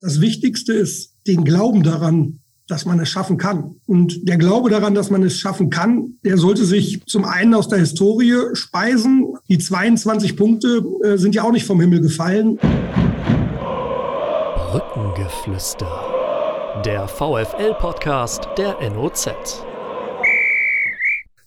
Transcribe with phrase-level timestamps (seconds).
[0.00, 3.80] Das Wichtigste ist den Glauben daran, dass man es schaffen kann.
[3.86, 7.66] Und der Glaube daran, dass man es schaffen kann, der sollte sich zum einen aus
[7.66, 9.34] der Historie speisen.
[9.48, 12.60] Die 22 Punkte äh, sind ja auch nicht vom Himmel gefallen.
[14.70, 15.90] Brückengeflüster.
[16.84, 19.30] Der VFL-Podcast der NOZ.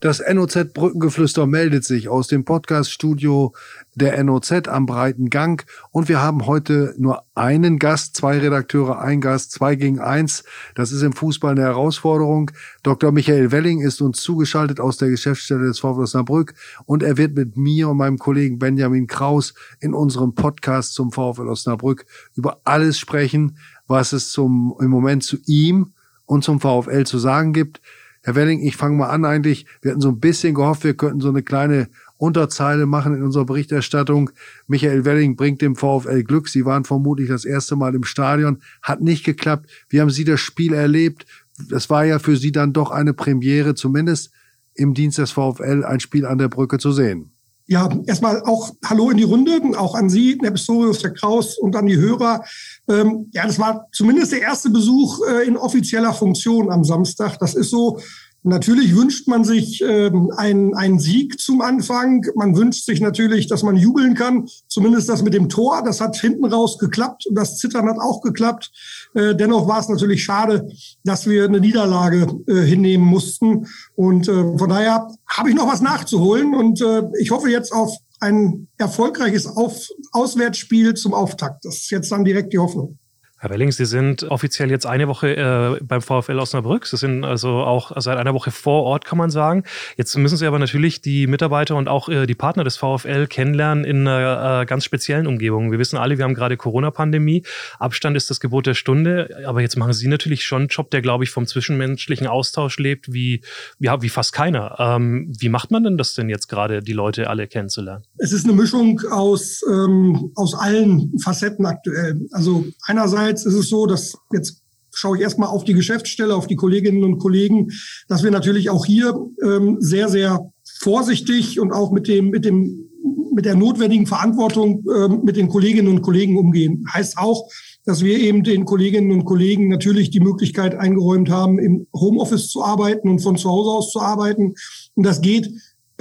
[0.02, 3.54] Das NOZ Brückengeflüster meldet sich aus dem Podcaststudio
[3.96, 9.22] der NOZ am Breiten Gang und wir haben heute nur einen Gast, zwei Redakteure, ein
[9.22, 10.44] Gast, zwei gegen eins.
[10.76, 12.52] Das ist im Fußball eine Herausforderung.
[12.84, 13.12] Dr.
[13.12, 16.54] Michael Welling ist uns zugeschaltet aus der Geschäftsstelle des VfL Osnabrück
[16.86, 21.48] und er wird mit mir und meinem Kollegen Benjamin Kraus in unserem Podcast zum VfL
[21.48, 25.94] Osnabrück über alles sprechen, was es zum, im Moment zu ihm
[26.26, 27.82] und zum VfL zu sagen gibt.
[28.24, 29.66] Herr Welling, ich fange mal an eigentlich.
[29.82, 31.90] Wir hatten so ein bisschen gehofft, wir könnten so eine kleine
[32.22, 34.30] Unterzeile machen in unserer Berichterstattung.
[34.68, 36.50] Michael Welling bringt dem VfL Glück.
[36.50, 38.62] Sie waren vermutlich das erste Mal im Stadion.
[38.84, 39.70] Hat nicht geklappt.
[39.90, 41.26] Wie haben Sie das Spiel erlebt?
[41.70, 44.32] Das war ja für Sie dann doch eine Premiere, zumindest
[44.76, 47.32] im Dienst des VfL ein Spiel an der Brücke zu sehen.
[47.68, 51.76] Ja, erstmal auch Hallo in die Runde, auch an Sie, Herr Pistorius, Herr Kraus und
[51.76, 52.44] an die Hörer.
[52.90, 57.38] Ähm, ja, das war zumindest der erste Besuch äh, in offizieller Funktion am Samstag.
[57.40, 58.00] Das ist so
[58.44, 62.26] Natürlich wünscht man sich ähm, einen, einen Sieg zum Anfang.
[62.36, 64.48] Man wünscht sich natürlich, dass man jubeln kann.
[64.68, 65.84] Zumindest das mit dem Tor.
[65.84, 67.28] Das hat hinten raus geklappt.
[67.28, 68.72] Und das Zittern hat auch geklappt.
[69.14, 70.68] Äh, dennoch war es natürlich schade,
[71.04, 73.68] dass wir eine Niederlage äh, hinnehmen mussten.
[73.96, 76.56] Und äh, von daher habe ich noch was nachzuholen.
[76.56, 81.66] Und äh, ich hoffe jetzt auf ein erfolgreiches auf Auswärtsspiel zum Auftakt.
[81.66, 82.98] Das ist jetzt dann direkt die Hoffnung.
[83.42, 86.86] Herr Welling, Sie sind offiziell jetzt eine Woche äh, beim VfL Osnabrück.
[86.86, 89.64] Sie sind also auch seit einer Woche vor Ort, kann man sagen.
[89.98, 93.84] Jetzt müssen Sie aber natürlich die Mitarbeiter und auch äh, die Partner des VfL kennenlernen
[93.84, 95.72] in einer äh, ganz speziellen Umgebung.
[95.72, 97.42] Wir wissen alle, wir haben gerade Corona-Pandemie.
[97.80, 99.36] Abstand ist das Gebot der Stunde.
[99.48, 103.12] Aber jetzt machen Sie natürlich schon einen Job, der, glaube ich, vom zwischenmenschlichen Austausch lebt,
[103.12, 103.42] wie,
[103.80, 104.76] ja, wie fast keiner.
[104.78, 108.04] Ähm, wie macht man denn das denn jetzt gerade, die Leute alle kennenzulernen?
[108.20, 112.22] Es ist eine Mischung aus, ähm, aus allen Facetten aktuell.
[112.34, 114.62] Also einerseits Einerseits ist es so, dass jetzt
[114.94, 117.72] schaue ich erstmal auf die Geschäftsstelle, auf die Kolleginnen und Kollegen,
[118.10, 122.90] dass wir natürlich auch hier ähm, sehr, sehr vorsichtig und auch mit dem, mit dem,
[123.34, 126.86] mit der notwendigen Verantwortung ähm, mit den Kolleginnen und Kollegen umgehen.
[126.94, 127.50] Heißt auch,
[127.86, 132.66] dass wir eben den Kolleginnen und Kollegen natürlich die Möglichkeit eingeräumt haben, im Homeoffice zu
[132.66, 134.56] arbeiten und von zu Hause aus zu arbeiten.
[134.96, 135.50] Und das geht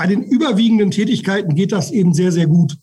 [0.01, 2.79] bei den überwiegenden Tätigkeiten geht das eben sehr, sehr gut.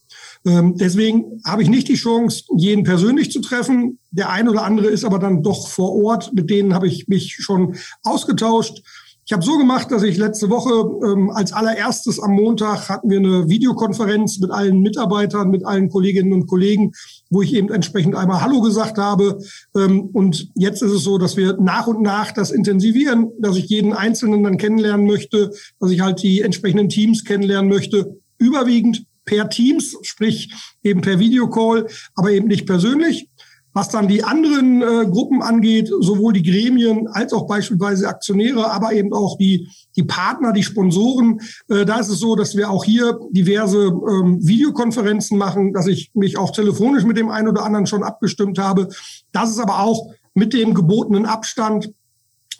[0.47, 3.99] Ähm, deswegen habe ich nicht die Chance, jeden persönlich zu treffen.
[4.11, 6.31] Der eine oder andere ist aber dann doch vor Ort.
[6.33, 8.81] Mit denen habe ich mich schon ausgetauscht.
[9.25, 13.17] Ich habe so gemacht, dass ich letzte Woche ähm, als allererstes am Montag hatten wir
[13.17, 16.93] eine Videokonferenz mit allen Mitarbeitern, mit allen Kolleginnen und Kollegen,
[17.29, 19.37] wo ich eben entsprechend einmal Hallo gesagt habe.
[19.75, 23.65] Ähm, und jetzt ist es so, dass wir nach und nach das intensivieren, dass ich
[23.65, 28.15] jeden Einzelnen dann kennenlernen möchte, dass ich halt die entsprechenden Teams kennenlernen möchte.
[28.37, 30.51] Überwiegend per Teams, sprich
[30.81, 33.29] eben per Videocall, aber eben nicht persönlich.
[33.73, 38.93] Was dann die anderen äh, Gruppen angeht, sowohl die Gremien als auch beispielsweise Aktionäre, aber
[38.93, 42.83] eben auch die, die Partner, die Sponsoren, äh, da ist es so, dass wir auch
[42.83, 47.85] hier diverse ähm, Videokonferenzen machen, dass ich mich auch telefonisch mit dem einen oder anderen
[47.85, 48.89] schon abgestimmt habe.
[49.31, 51.93] Das ist aber auch mit dem gebotenen Abstand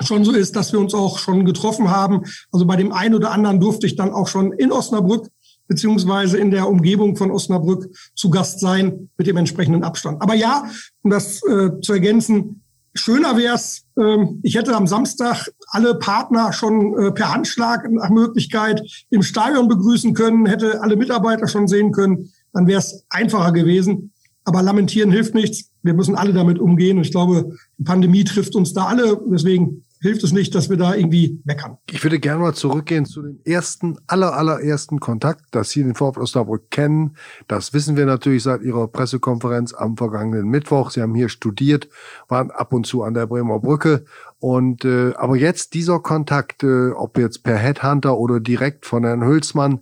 [0.02, 2.24] schon so ist, dass wir uns auch schon getroffen haben.
[2.52, 5.30] Also bei dem einen oder anderen durfte ich dann auch schon in Osnabrück
[5.68, 10.22] beziehungsweise in der Umgebung von Osnabrück zu Gast sein mit dem entsprechenden Abstand.
[10.22, 10.70] Aber ja,
[11.02, 12.62] um das äh, zu ergänzen,
[12.94, 18.10] schöner wäre es, äh, ich hätte am Samstag alle Partner schon äh, per Handschlag nach
[18.10, 23.52] Möglichkeit im Stadion begrüßen können, hätte alle Mitarbeiter schon sehen können, dann wäre es einfacher
[23.52, 24.12] gewesen.
[24.46, 25.72] Aber lamentieren hilft nichts.
[25.84, 26.98] Wir müssen alle damit umgehen.
[26.98, 29.20] Und ich glaube, die Pandemie trifft uns da alle.
[29.30, 31.78] Deswegen hilft es nicht, dass wir da irgendwie meckern.
[31.90, 36.22] Ich würde gerne mal zurückgehen zu dem ersten, aller, allerersten Kontakt, dass Sie den VfL
[36.22, 37.18] Osnabrück kennen.
[37.48, 40.92] Das wissen wir natürlich seit Ihrer Pressekonferenz am vergangenen Mittwoch.
[40.92, 41.90] Sie haben hier studiert,
[42.28, 44.06] waren ab und zu an der Bremer Brücke.
[44.40, 49.26] Und äh, aber jetzt dieser Kontakt, äh, ob jetzt per Headhunter oder direkt von Herrn
[49.26, 49.82] Hülsmann,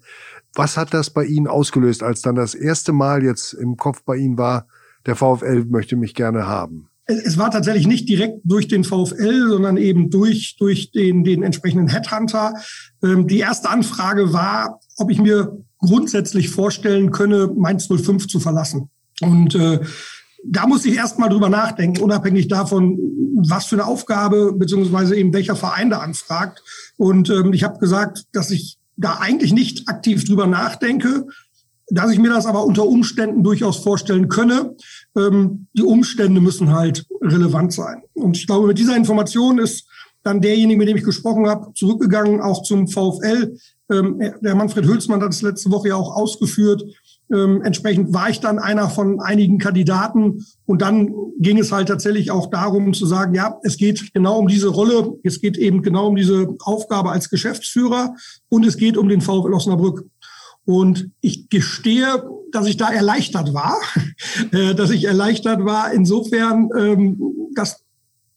[0.53, 4.15] was hat das bei Ihnen ausgelöst, als dann das erste Mal jetzt im Kopf bei
[4.15, 4.67] Ihnen war,
[5.05, 6.89] der VfL möchte mich gerne haben?
[7.07, 11.87] Es war tatsächlich nicht direkt durch den VfL, sondern eben durch, durch den, den entsprechenden
[11.87, 12.53] Headhunter.
[13.03, 18.89] Ähm, die erste Anfrage war, ob ich mir grundsätzlich vorstellen könne, Mainz 05 zu verlassen.
[19.21, 19.79] Und äh,
[20.43, 22.97] da muss ich erst mal drüber nachdenken, unabhängig davon,
[23.47, 26.63] was für eine Aufgabe beziehungsweise eben welcher Verein da anfragt.
[26.97, 31.27] Und ähm, ich habe gesagt, dass ich da eigentlich nicht aktiv drüber nachdenke,
[31.89, 34.75] dass ich mir das aber unter Umständen durchaus vorstellen könne.
[35.15, 38.03] Ähm, die Umstände müssen halt relevant sein.
[38.13, 39.87] Und ich glaube, mit dieser Information ist
[40.23, 43.57] dann derjenige, mit dem ich gesprochen habe, zurückgegangen, auch zum VfL.
[43.91, 46.83] Ähm, der Manfred Hülsmann hat es letzte Woche ja auch ausgeführt.
[47.33, 50.45] Ähm, entsprechend war ich dann einer von einigen Kandidaten.
[50.65, 54.47] Und dann ging es halt tatsächlich auch darum zu sagen, ja, es geht genau um
[54.47, 55.13] diese Rolle.
[55.23, 58.15] Es geht eben genau um diese Aufgabe als Geschäftsführer
[58.49, 60.05] und es geht um den VfL Osnabrück.
[60.65, 63.79] Und ich gestehe, dass ich da erleichtert war,
[64.51, 67.83] äh, dass ich erleichtert war insofern, ähm, dass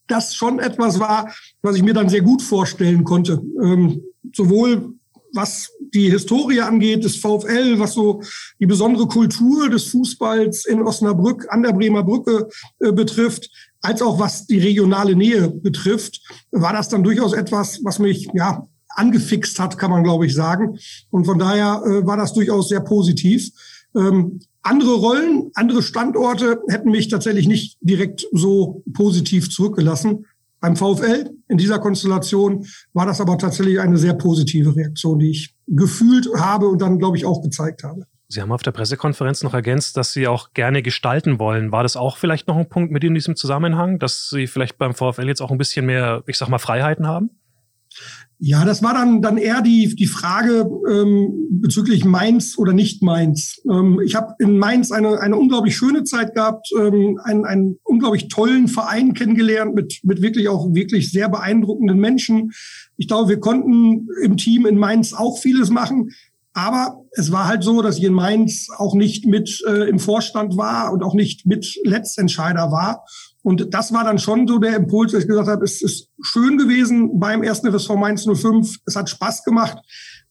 [0.07, 1.31] das schon etwas war,
[1.61, 3.41] was ich mir dann sehr gut vorstellen konnte.
[3.61, 4.01] Ähm,
[4.33, 4.95] sowohl
[5.33, 8.21] was die Historie angeht, des VfL, was so
[8.59, 12.47] die besondere Kultur des Fußballs in Osnabrück an der Bremer Brücke
[12.79, 13.49] äh, betrifft,
[13.81, 16.21] als auch was die regionale Nähe betrifft,
[16.51, 18.67] war das dann durchaus etwas, was mich ja
[18.99, 20.77] angefixt hat, kann man glaube ich sagen.
[21.09, 23.49] Und von daher äh, war das durchaus sehr positiv.
[23.95, 30.25] Ähm, andere Rollen, andere Standorte hätten mich tatsächlich nicht direkt so positiv zurückgelassen.
[30.59, 35.55] Beim VfL in dieser Konstellation war das aber tatsächlich eine sehr positive Reaktion, die ich
[35.67, 38.05] gefühlt habe und dann, glaube ich, auch gezeigt habe.
[38.27, 41.71] Sie haben auf der Pressekonferenz noch ergänzt, dass Sie auch gerne gestalten wollen.
[41.71, 44.93] War das auch vielleicht noch ein Punkt mit in diesem Zusammenhang, dass Sie vielleicht beim
[44.93, 47.31] VfL jetzt auch ein bisschen mehr, ich sag mal, Freiheiten haben?
[48.41, 53.61] Ja, das war dann, dann eher die, die Frage ähm, bezüglich Mainz oder nicht Mainz.
[53.69, 58.29] Ähm, ich habe in Mainz eine, eine unglaublich schöne Zeit gehabt, ähm, einen, einen unglaublich
[58.29, 62.51] tollen Verein kennengelernt mit, mit wirklich auch wirklich sehr beeindruckenden Menschen.
[62.95, 66.11] Ich glaube, wir konnten im Team in Mainz auch vieles machen.
[66.53, 70.55] Aber es war halt so, dass ich in Mainz auch nicht mit äh, im Vorstand
[70.55, 73.03] war und auch nicht mit Letztentscheider war.
[73.41, 76.57] Und das war dann schon so der Impuls, dass ich gesagt habe, es ist schön
[76.57, 78.79] gewesen beim ersten FSV Mainz 05.
[78.85, 79.77] Es hat Spaß gemacht.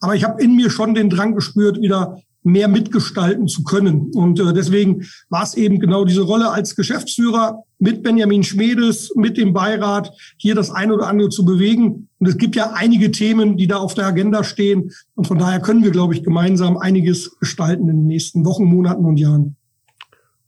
[0.00, 4.10] Aber ich habe in mir schon den Drang gespürt, wieder mehr mitgestalten zu können.
[4.14, 9.36] Und äh, deswegen war es eben genau diese Rolle als Geschäftsführer mit Benjamin Schmedes, mit
[9.36, 12.08] dem Beirat, hier das eine oder andere zu bewegen.
[12.18, 14.90] Und es gibt ja einige Themen, die da auf der Agenda stehen.
[15.14, 19.04] Und von daher können wir, glaube ich, gemeinsam einiges gestalten in den nächsten Wochen, Monaten
[19.04, 19.57] und Jahren.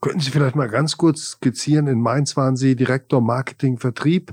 [0.00, 1.86] Könnten Sie vielleicht mal ganz kurz skizzieren?
[1.86, 4.32] In Mainz waren Sie Direktor Marketing Vertrieb.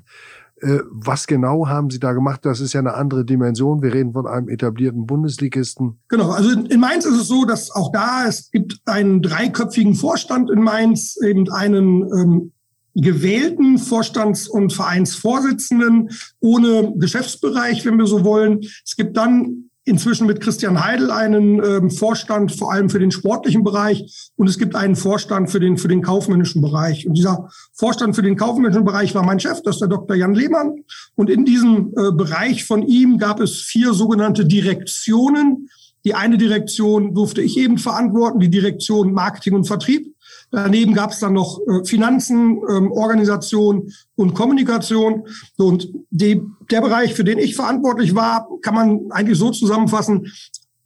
[0.62, 2.46] Äh, was genau haben Sie da gemacht?
[2.46, 3.84] Das ist ja eine andere Dimension.
[3.84, 6.00] Wir reden von einem etablierten Bundesligisten.
[6.08, 10.50] Genau, also in Mainz ist es so, dass auch da es gibt einen dreiköpfigen Vorstand
[10.50, 12.52] in Mainz, eben einen ähm,
[12.96, 16.10] gewählten Vorstands- und Vereinsvorsitzenden
[16.40, 18.62] ohne Geschäftsbereich, wenn wir so wollen.
[18.84, 23.64] Es gibt dann inzwischen mit Christian Heidel einen ähm, Vorstand vor allem für den sportlichen
[23.64, 27.08] Bereich und es gibt einen Vorstand für den, für den kaufmännischen Bereich.
[27.08, 30.16] Und dieser Vorstand für den kaufmännischen Bereich war mein Chef, das ist der Dr.
[30.16, 30.84] Jan Lehmann.
[31.16, 35.70] Und in diesem äh, Bereich von ihm gab es vier sogenannte Direktionen.
[36.04, 40.14] Die eine Direktion durfte ich eben verantworten, die Direktion Marketing und Vertrieb.
[40.52, 45.28] Daneben gab es dann noch äh, Finanzen, ähm, Organisation und Kommunikation.
[45.58, 46.42] Und die,
[46.72, 50.32] der Bereich, für den ich verantwortlich war, kann man eigentlich so zusammenfassen.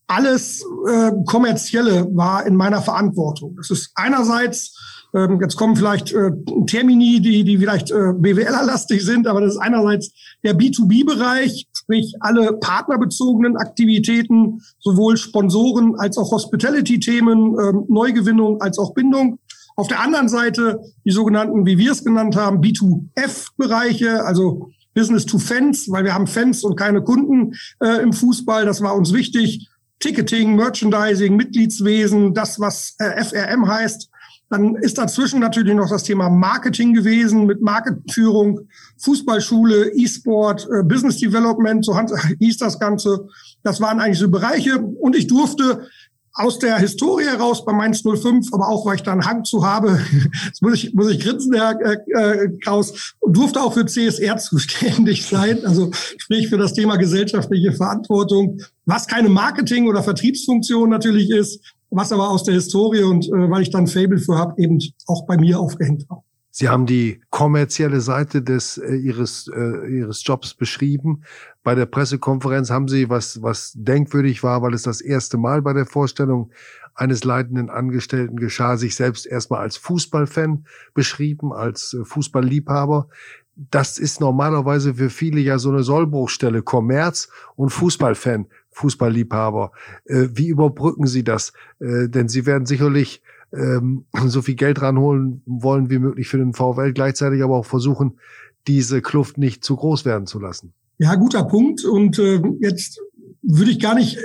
[0.07, 3.55] Alles äh, kommerzielle war in meiner Verantwortung.
[3.55, 4.75] Das ist einerseits
[5.13, 6.31] ähm, jetzt kommen vielleicht äh,
[6.65, 10.11] Termini, die, die vielleicht äh, BWLer-lastig sind, aber das ist einerseits
[10.43, 18.93] der B2B-Bereich, sprich alle partnerbezogenen Aktivitäten, sowohl Sponsoren als auch Hospitality-Themen, ähm, Neugewinnung als auch
[18.93, 19.39] Bindung.
[19.81, 25.39] Auf der anderen Seite die sogenannten, wie wir es genannt haben, B2F-Bereiche, also Business to
[25.39, 28.63] Fans, weil wir haben Fans und keine Kunden äh, im Fußball.
[28.67, 29.67] Das war uns wichtig.
[29.99, 34.11] Ticketing, Merchandising, Mitgliedswesen, das, was äh, FRM heißt.
[34.51, 38.67] Dann ist dazwischen natürlich noch das Thema Marketing gewesen mit Marketführung,
[38.99, 41.97] Fußballschule, E-Sport, äh, Business Development, so
[42.39, 43.27] hieß das Ganze.
[43.63, 44.77] Das waren eigentlich so Bereiche.
[44.77, 45.87] Und ich durfte
[46.33, 49.65] aus der Historie heraus bei Mainz 05, aber auch, weil ich da einen Hang zu
[49.65, 49.99] habe,
[50.49, 55.25] das muss ich, muss ich grinsen, Herr äh, äh, Kraus, durfte auch für CSR zuständig
[55.25, 61.59] sein, also sprich für das Thema gesellschaftliche Verantwortung, was keine Marketing- oder Vertriebsfunktion natürlich ist,
[61.89, 65.25] was aber aus der Historie und äh, weil ich dann Fable für habe, eben auch
[65.25, 66.23] bei mir aufgehängt war.
[66.53, 71.23] Sie haben die kommerzielle Seite des äh, ihres äh, ihres Jobs beschrieben.
[71.63, 75.71] Bei der Pressekonferenz haben Sie was was denkwürdig war, weil es das erste Mal bei
[75.73, 76.51] der Vorstellung
[76.93, 83.07] eines leitenden Angestellten geschah, sich selbst erstmal als Fußballfan beschrieben, als äh, Fußballliebhaber.
[83.55, 89.71] Das ist normalerweise für viele ja so eine Sollbruchstelle, Kommerz und Fußballfan, Fußballliebhaber.
[90.05, 91.53] Äh, wie überbrücken Sie das?
[91.79, 93.21] Äh, denn Sie werden sicherlich
[93.53, 98.19] ähm, so viel Geld ranholen wollen wie möglich für den VfL, gleichzeitig aber auch versuchen,
[98.67, 100.73] diese Kluft nicht zu groß werden zu lassen.
[100.97, 101.83] Ja, guter Punkt.
[101.83, 103.01] Und äh, jetzt
[103.41, 104.19] würde ich gar nicht äh,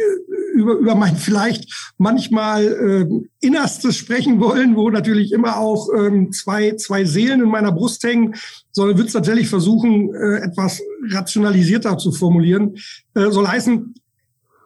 [0.56, 3.06] über, über mein vielleicht manchmal äh,
[3.40, 8.34] Innerstes sprechen wollen, wo natürlich immer auch ähm, zwei, zwei Seelen in meiner Brust hängen,
[8.72, 12.76] sondern würde es tatsächlich versuchen, äh, etwas rationalisierter zu formulieren.
[13.14, 13.94] Äh, soll heißen,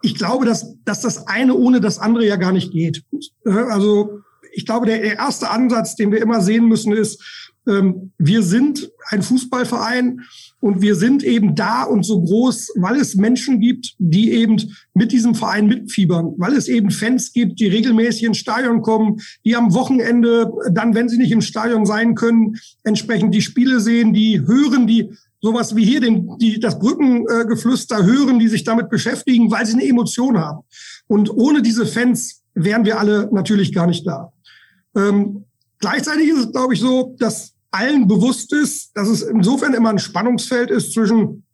[0.03, 3.05] ich glaube, dass, dass das eine ohne das andere ja gar nicht geht.
[3.45, 7.23] Äh, also ich glaube, der, erste Ansatz, den wir immer sehen müssen, ist,
[7.69, 10.23] ähm, wir sind ein Fußballverein
[10.61, 14.57] und wir sind eben da und so groß, weil es Menschen gibt, die eben
[14.95, 19.57] mit diesem Verein mitfiebern, weil es eben Fans gibt, die regelmäßig ins Stadion kommen, die
[19.57, 24.41] am Wochenende dann, wenn sie nicht im Stadion sein können, entsprechend die Spiele sehen, die
[24.41, 25.11] hören, die
[25.43, 29.87] sowas wie hier den, die, das Brückengeflüster hören, die sich damit beschäftigen, weil sie eine
[29.87, 30.61] Emotion haben.
[31.07, 34.33] Und ohne diese Fans wären wir alle natürlich gar nicht da.
[34.97, 35.45] Ähm,
[35.79, 39.99] gleichzeitig ist es, glaube ich, so, dass allen bewusst ist, dass es insofern immer ein
[39.99, 41.45] Spannungsfeld ist zwischen,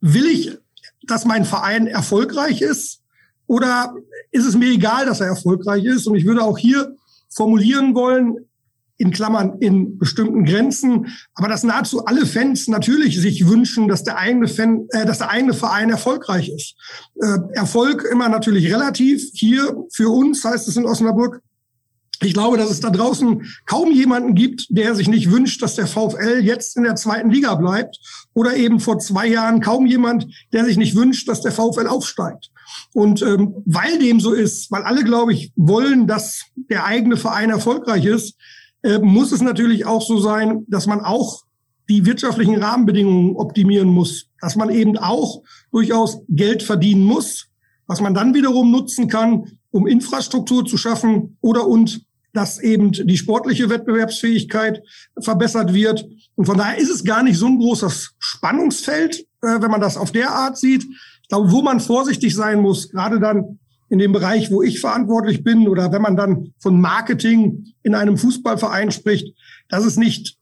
[0.00, 0.58] will ich,
[1.06, 3.02] dass mein Verein erfolgreich ist
[3.46, 3.94] oder
[4.30, 6.06] ist es mir egal, dass er erfolgreich ist?
[6.06, 6.96] Und ich würde auch hier
[7.28, 8.38] formulieren wollen,
[8.96, 14.18] in Klammern in bestimmten Grenzen, aber dass nahezu alle Fans natürlich sich wünschen, dass der
[14.18, 16.76] eigene Fan, äh, dass der eigene Verein erfolgreich ist.
[17.20, 19.30] Äh, Erfolg immer natürlich relativ.
[19.34, 21.42] Hier für uns heißt es in Osnabrück
[22.24, 25.86] ich glaube, dass es da draußen kaum jemanden gibt, der sich nicht wünscht, dass der
[25.86, 27.98] VfL jetzt in der zweiten Liga bleibt.
[28.34, 32.50] Oder eben vor zwei Jahren kaum jemand, der sich nicht wünscht, dass der VfL aufsteigt.
[32.92, 37.50] Und ähm, weil dem so ist, weil alle, glaube ich, wollen, dass der eigene Verein
[37.50, 38.36] erfolgreich ist,
[38.82, 41.42] äh, muss es natürlich auch so sein, dass man auch
[41.88, 47.46] die wirtschaftlichen Rahmenbedingungen optimieren muss, dass man eben auch durchaus Geld verdienen muss,
[47.86, 52.04] was man dann wiederum nutzen kann, um Infrastruktur zu schaffen oder und
[52.34, 54.82] dass eben die sportliche Wettbewerbsfähigkeit
[55.20, 56.06] verbessert wird.
[56.34, 59.96] Und von daher ist es gar nicht so ein großes Spannungsfeld, äh, wenn man das
[59.96, 60.84] auf der Art sieht.
[61.22, 65.44] Ich glaube, wo man vorsichtig sein muss, gerade dann in dem Bereich, wo ich verantwortlich
[65.44, 69.34] bin oder wenn man dann von Marketing in einem Fußballverein spricht,
[69.68, 70.36] dass es nicht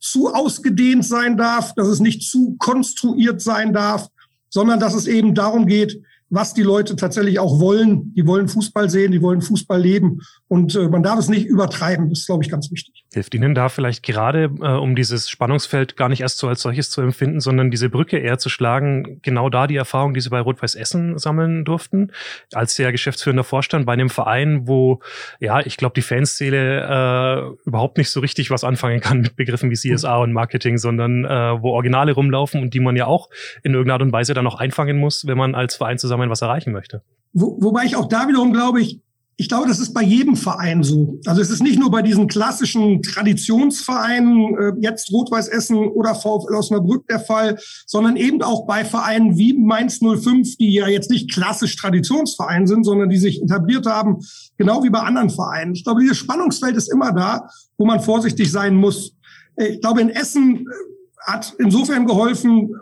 [0.00, 4.08] zu ausgedehnt sein darf, dass es nicht zu konstruiert sein darf,
[4.48, 8.12] sondern dass es eben darum geht, was die Leute tatsächlich auch wollen.
[8.14, 10.20] Die wollen Fußball sehen, die wollen Fußball leben.
[10.48, 12.08] Und äh, man darf es nicht übertreiben.
[12.08, 13.04] Das ist, glaube ich, ganz wichtig.
[13.12, 16.90] Hilft Ihnen da vielleicht gerade, äh, um dieses Spannungsfeld gar nicht erst so als solches
[16.90, 20.40] zu empfinden, sondern diese Brücke eher zu schlagen, genau da die Erfahrung, die Sie bei
[20.40, 22.12] Rot-Weiß Essen sammeln durften,
[22.54, 25.00] als der geschäftsführender Vorstand bei einem Verein, wo,
[25.38, 29.70] ja, ich glaube, die Fanszene äh, überhaupt nicht so richtig was anfangen kann mit Begriffen
[29.70, 33.28] wie CSA und Marketing, sondern äh, wo Originale rumlaufen und die man ja auch
[33.62, 36.40] in irgendeiner Art und Weise dann auch einfangen muss, wenn man als Verein zusammen was
[36.40, 37.02] erreichen möchte.
[37.34, 39.02] Wo, wobei ich auch da wiederum glaube ich,
[39.40, 41.20] ich glaube, das ist bei jedem Verein so.
[41.24, 46.56] Also es ist nicht nur bei diesen klassischen Traditionsvereinen, äh, jetzt Rot-Weiß Essen oder VfL
[46.56, 51.32] Osnabrück der Fall, sondern eben auch bei Vereinen wie Mainz 05, die ja jetzt nicht
[51.32, 54.18] klassisch Traditionsverein sind, sondern die sich etabliert haben,
[54.56, 55.72] genau wie bei anderen Vereinen.
[55.72, 59.14] Ich glaube, dieses Spannungsfeld ist immer da, wo man vorsichtig sein muss.
[59.54, 62.74] Äh, ich glaube, in Essen äh, hat insofern geholfen,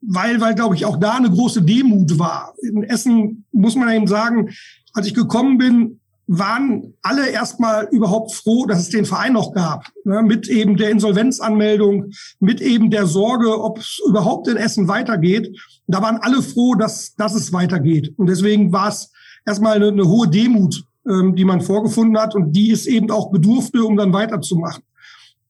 [0.00, 2.54] weil, weil, glaube ich, auch da eine große Demut war.
[2.62, 4.50] In Essen muss man eben sagen,
[4.92, 9.86] als ich gekommen bin, waren alle erstmal überhaupt froh, dass es den Verein noch gab.
[10.04, 15.58] Ne, mit eben der Insolvenzanmeldung, mit eben der Sorge, ob es überhaupt in Essen weitergeht.
[15.86, 18.12] Da waren alle froh, dass, dass es weitergeht.
[18.18, 19.10] Und deswegen war es
[19.46, 23.30] erstmal eine, eine hohe Demut, ähm, die man vorgefunden hat und die es eben auch
[23.30, 24.82] bedurfte, um dann weiterzumachen.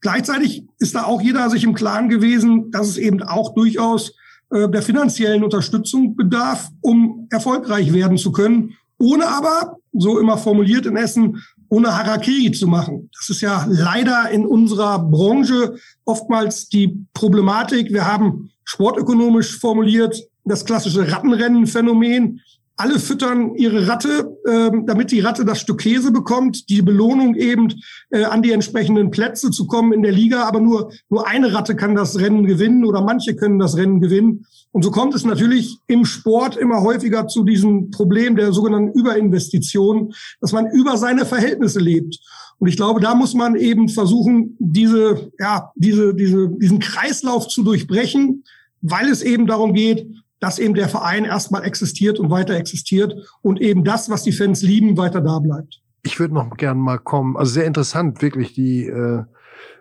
[0.00, 4.14] Gleichzeitig ist da auch jeder sich im Klaren gewesen, dass es eben auch durchaus
[4.50, 10.86] äh, der finanziellen Unterstützung bedarf, um erfolgreich werden zu können ohne aber, so immer formuliert
[10.86, 13.10] in Essen, ohne Harakiri zu machen.
[13.16, 17.92] Das ist ja leider in unserer Branche oftmals die Problematik.
[17.92, 22.40] Wir haben sportökonomisch formuliert das klassische Rattenrennen-Phänomen
[22.78, 27.74] alle füttern ihre Ratte, ähm, damit die Ratte das Stück Käse bekommt, die Belohnung eben
[28.10, 30.44] äh, an die entsprechenden Plätze zu kommen in der Liga.
[30.44, 34.46] Aber nur, nur eine Ratte kann das Rennen gewinnen oder manche können das Rennen gewinnen.
[34.70, 40.14] Und so kommt es natürlich im Sport immer häufiger zu diesem Problem der sogenannten Überinvestition,
[40.40, 42.20] dass man über seine Verhältnisse lebt.
[42.58, 47.64] Und ich glaube, da muss man eben versuchen, diese, ja, diese, diese, diesen Kreislauf zu
[47.64, 48.44] durchbrechen,
[48.82, 50.06] weil es eben darum geht,
[50.40, 54.62] dass eben der Verein erstmal existiert und weiter existiert und eben das, was die Fans
[54.62, 55.80] lieben, weiter da bleibt.
[56.02, 57.36] Ich würde noch gern mal kommen.
[57.36, 59.24] Also sehr interessant, wirklich, die äh,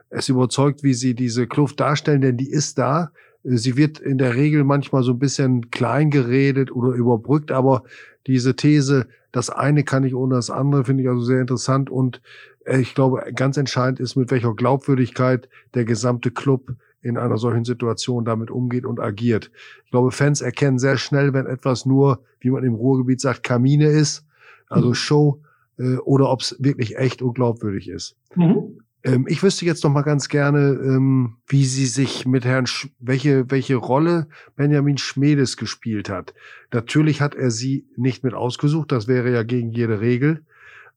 [0.10, 3.12] es überzeugt, wie Sie diese Kluft darstellen, denn die ist da.
[3.44, 7.84] Sie wird in der Regel manchmal so ein bisschen klein geredet oder überbrückt, aber
[8.26, 12.22] diese These, das eine kann ich ohne das andere, finde ich also sehr interessant und
[12.66, 16.76] äh, ich glaube, ganz entscheidend ist, mit welcher Glaubwürdigkeit der gesamte Club
[17.08, 19.52] in einer solchen Situation damit umgeht und agiert.
[19.86, 23.88] Ich glaube, Fans erkennen sehr schnell, wenn etwas nur, wie man im Ruhrgebiet sagt, Kamine
[23.88, 24.26] ist,
[24.68, 24.96] also mhm.
[24.96, 25.42] Show,
[25.78, 28.16] äh, oder ob es wirklich echt und glaubwürdig ist.
[28.36, 28.80] Mhm.
[29.04, 32.90] Ähm, ich wüsste jetzt noch mal ganz gerne, ähm, wie Sie sich mit Herrn, Sch
[33.00, 36.34] welche, welche Rolle Benjamin Schmedes gespielt hat.
[36.74, 40.44] Natürlich hat er Sie nicht mit ausgesucht, das wäre ja gegen jede Regel.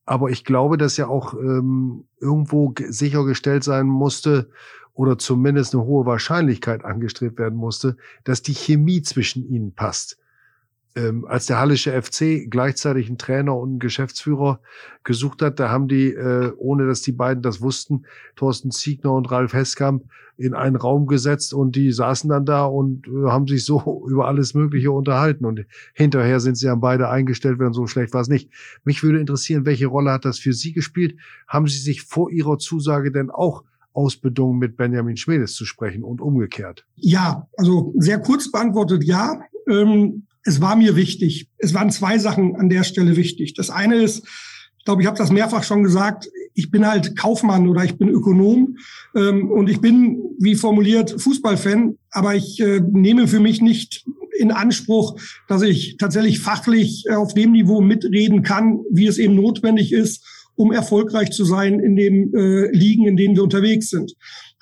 [0.06, 4.50] Aber ich glaube, dass ja auch ähm, irgendwo sichergestellt sein musste
[4.94, 10.20] oder zumindest eine hohe Wahrscheinlichkeit angestrebt werden musste, dass die Chemie zwischen ihnen passt
[10.96, 14.60] ähm, als der Hallische FC gleichzeitig einen Trainer und einen Geschäftsführer
[15.04, 19.30] gesucht hat, da haben die, äh, ohne dass die beiden das wussten, Thorsten Ziegner und
[19.30, 20.04] Ralf Heskamp
[20.36, 24.26] in einen Raum gesetzt und die saßen dann da und äh, haben sich so über
[24.26, 25.44] alles Mögliche unterhalten.
[25.44, 28.50] Und hinterher sind sie dann beide eingestellt werden, so schlecht war es nicht.
[28.82, 31.16] Mich würde interessieren, welche Rolle hat das für Sie gespielt?
[31.46, 36.20] Haben Sie sich vor Ihrer Zusage denn auch ausbedungen, mit Benjamin Schmedes zu sprechen und
[36.20, 36.86] umgekehrt?
[36.96, 39.40] Ja, also sehr kurz beantwortet ja.
[39.68, 41.48] Ähm, es war mir wichtig.
[41.58, 43.54] Es waren zwei Sachen an der Stelle wichtig.
[43.54, 44.26] Das eine ist,
[44.78, 48.08] ich glaube, ich habe das mehrfach schon gesagt, ich bin halt Kaufmann oder ich bin
[48.08, 48.76] Ökonom
[49.14, 54.06] ähm, und ich bin, wie formuliert, Fußballfan, aber ich äh, nehme für mich nicht
[54.38, 59.34] in Anspruch, dass ich tatsächlich fachlich äh, auf dem Niveau mitreden kann, wie es eben
[59.34, 60.24] notwendig ist,
[60.60, 64.12] um erfolgreich zu sein in den äh, Ligen, in denen wir unterwegs sind.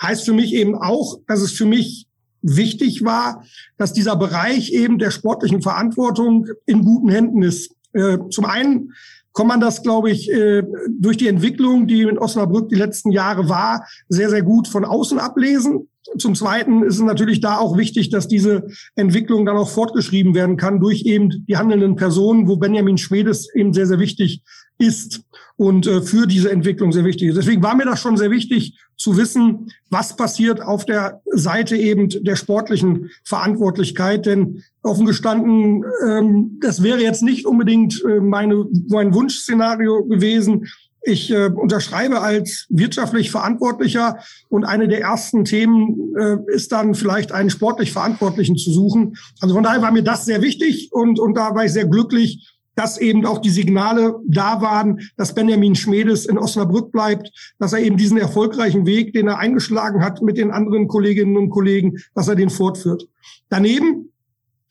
[0.00, 2.06] Heißt für mich eben auch, dass es für mich
[2.40, 3.42] wichtig war,
[3.78, 7.72] dass dieser Bereich eben der sportlichen Verantwortung in guten Händen ist.
[7.94, 8.92] Äh, zum einen
[9.34, 13.48] kann man das, glaube ich, äh, durch die Entwicklung, die in Osnabrück die letzten Jahre
[13.48, 15.88] war, sehr, sehr gut von außen ablesen.
[16.16, 20.56] Zum Zweiten ist es natürlich da auch wichtig, dass diese Entwicklung dann auch fortgeschrieben werden
[20.56, 24.42] kann durch eben die handelnden Personen, wo Benjamin Schwedes eben sehr, sehr wichtig
[24.78, 25.22] ist
[25.58, 27.36] und äh, für diese Entwicklung sehr wichtig ist.
[27.36, 32.08] Deswegen war mir das schon sehr wichtig zu wissen, was passiert auf der Seite eben
[32.08, 34.24] der sportlichen Verantwortlichkeit.
[34.24, 40.68] Denn offen gestanden, ähm, das wäre jetzt nicht unbedingt äh, meine, mein Wunschszenario gewesen.
[41.02, 47.32] Ich äh, unterschreibe als wirtschaftlich Verantwortlicher und eine der ersten Themen äh, ist dann vielleicht
[47.32, 49.16] einen sportlich Verantwortlichen zu suchen.
[49.40, 52.57] Also von daher war mir das sehr wichtig und, und da war ich sehr glücklich,
[52.78, 57.80] dass eben auch die Signale da waren, dass Benjamin Schmedes in Osnabrück bleibt, dass er
[57.80, 62.28] eben diesen erfolgreichen Weg, den er eingeschlagen hat mit den anderen Kolleginnen und Kollegen, dass
[62.28, 63.08] er den fortführt.
[63.48, 64.12] Daneben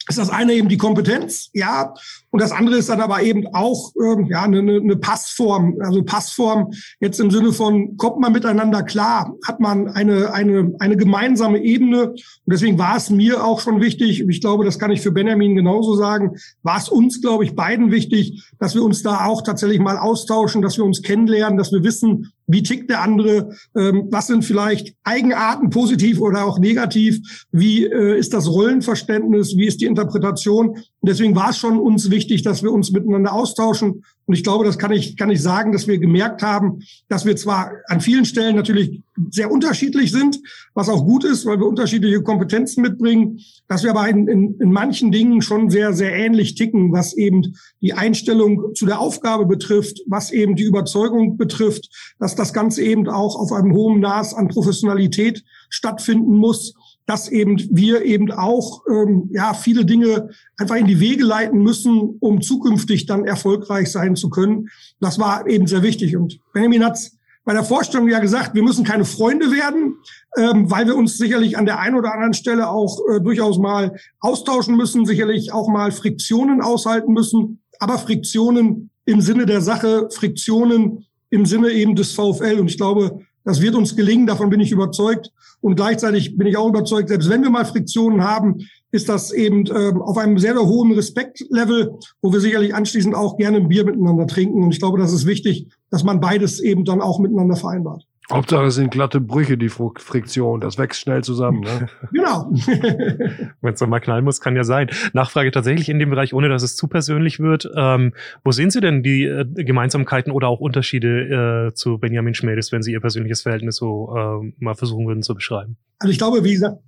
[0.08, 1.94] ist das eine eben die Kompetenz, ja,
[2.32, 6.72] und das andere ist dann aber eben auch ähm, ja eine, eine Passform, also Passform
[7.00, 12.10] jetzt im Sinne von kommt man miteinander klar, hat man eine eine eine gemeinsame Ebene
[12.12, 15.56] und deswegen war es mir auch schon wichtig, ich glaube, das kann ich für Benjamin
[15.56, 19.80] genauso sagen, war es uns, glaube ich, beiden wichtig, dass wir uns da auch tatsächlich
[19.80, 23.52] mal austauschen, dass wir uns kennenlernen, dass wir wissen, wie tickt der andere?
[23.76, 27.46] Ähm, was sind vielleicht Eigenarten, positiv oder auch negativ?
[27.52, 29.58] Wie äh, ist das Rollenverständnis?
[29.58, 30.78] Wie ist die Interpretation?
[31.02, 34.04] Und deswegen war es schon uns wichtig, dass wir uns miteinander austauschen.
[34.26, 37.36] Und ich glaube, das kann ich, kann ich sagen, dass wir gemerkt haben, dass wir
[37.36, 40.40] zwar an vielen Stellen natürlich sehr unterschiedlich sind,
[40.74, 44.72] was auch gut ist, weil wir unterschiedliche Kompetenzen mitbringen, dass wir aber in, in, in
[44.72, 50.02] manchen Dingen schon sehr, sehr ähnlich ticken, was eben die Einstellung zu der Aufgabe betrifft,
[50.08, 54.48] was eben die Überzeugung betrifft, dass das Ganze eben auch auf einem hohen Maß an
[54.48, 56.74] Professionalität stattfinden muss
[57.08, 62.18] dass eben wir eben auch ähm, ja viele Dinge einfach in die Wege leiten müssen,
[62.20, 64.68] um zukünftig dann erfolgreich sein zu können.
[65.00, 66.18] Das war eben sehr wichtig.
[66.18, 67.00] Und Benjamin hat
[67.46, 69.96] bei der Vorstellung ja gesagt, wir müssen keine Freunde werden,
[70.36, 73.96] ähm, weil wir uns sicherlich an der einen oder anderen Stelle auch äh, durchaus mal
[74.20, 81.06] austauschen müssen, sicherlich auch mal Friktionen aushalten müssen, aber Friktionen im Sinne der Sache, Friktionen
[81.30, 82.60] im Sinne eben des VfL.
[82.60, 85.32] Und ich glaube, das wird uns gelingen, davon bin ich überzeugt.
[85.62, 88.60] Und gleichzeitig bin ich auch überzeugt, selbst wenn wir mal Friktionen haben,
[88.92, 93.38] ist das eben ähm, auf einem sehr, sehr hohen Respektlevel, wo wir sicherlich anschließend auch
[93.38, 94.64] gerne ein Bier miteinander trinken.
[94.64, 98.07] Und ich glaube, das ist wichtig, dass man beides eben dann auch miteinander vereinbart.
[98.32, 100.60] Hauptsache es sind glatte Brüche, die Friktion.
[100.60, 101.62] Das wächst schnell zusammen.
[101.62, 101.88] Ne?
[102.12, 102.52] genau.
[103.62, 104.90] Wenn es mal knallen muss, kann ja sein.
[105.14, 107.70] Nachfrage tatsächlich in dem Bereich, ohne dass es zu persönlich wird.
[107.76, 108.14] Ähm,
[108.44, 112.82] wo sehen Sie denn die äh, Gemeinsamkeiten oder auch Unterschiede äh, zu Benjamin Schmedes, wenn
[112.82, 115.78] Sie Ihr persönliches Verhältnis so äh, mal versuchen würden zu beschreiben?
[116.00, 116.80] Also ich glaube, wie gesagt,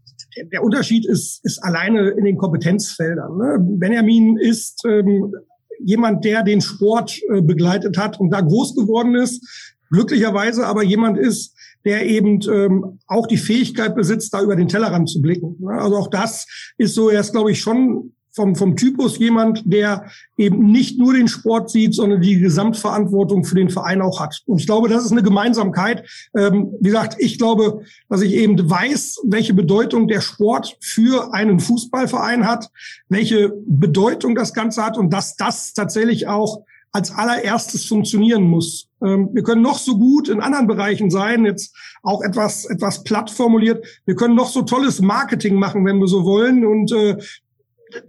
[0.52, 3.38] der Unterschied ist, ist alleine in den Kompetenzfeldern.
[3.38, 3.58] Ne?
[3.60, 5.34] Benjamin ist ähm,
[5.80, 11.18] jemand, der den Sport äh, begleitet hat und da groß geworden ist glücklicherweise aber jemand
[11.18, 15.58] ist, der eben ähm, auch die Fähigkeit besitzt, da über den Tellerrand zu blicken.
[15.68, 16.46] Also auch das
[16.78, 20.06] ist so, er ist, glaube ich, schon vom, vom Typus jemand, der
[20.38, 24.44] eben nicht nur den Sport sieht, sondern die Gesamtverantwortung für den Verein auch hat.
[24.46, 26.08] Und ich glaube, das ist eine Gemeinsamkeit.
[26.38, 31.60] Ähm, wie gesagt, ich glaube, dass ich eben weiß, welche Bedeutung der Sport für einen
[31.60, 32.70] Fußballverein hat,
[33.10, 38.90] welche Bedeutung das Ganze hat und dass das tatsächlich auch als allererstes funktionieren muss.
[39.04, 43.30] Ähm, wir können noch so gut in anderen Bereichen sein, jetzt auch etwas, etwas platt
[43.30, 43.86] formuliert.
[44.06, 46.66] Wir können noch so tolles Marketing machen, wenn wir so wollen.
[46.66, 47.18] Und äh,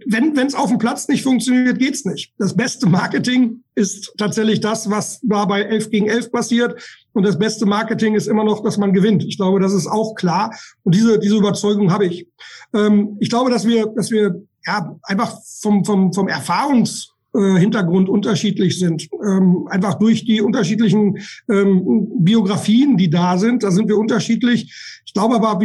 [0.05, 2.33] wenn es auf dem Platz nicht funktioniert, geht's nicht.
[2.37, 7.03] Das beste Marketing ist tatsächlich das, was da bei 11 gegen 11 passiert.
[7.13, 9.23] Und das beste Marketing ist immer noch, dass man gewinnt.
[9.23, 10.55] Ich glaube, das ist auch klar.
[10.83, 12.27] Und diese, diese Überzeugung habe ich.
[12.73, 18.09] Ähm, ich glaube, dass wir, dass wir ja einfach vom, vom, vom Erfahrungs äh, Hintergrund
[18.09, 19.07] unterschiedlich sind.
[19.25, 21.17] Ähm, einfach durch die unterschiedlichen
[21.49, 25.01] ähm, Biografien, die da sind, da sind wir unterschiedlich.
[25.05, 25.59] Ich glaube aber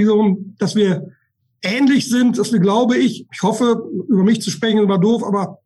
[0.58, 1.08] dass wir
[1.62, 5.58] ähnlich sind, dass wir, glaube ich, ich hoffe, über mich zu sprechen war doof, aber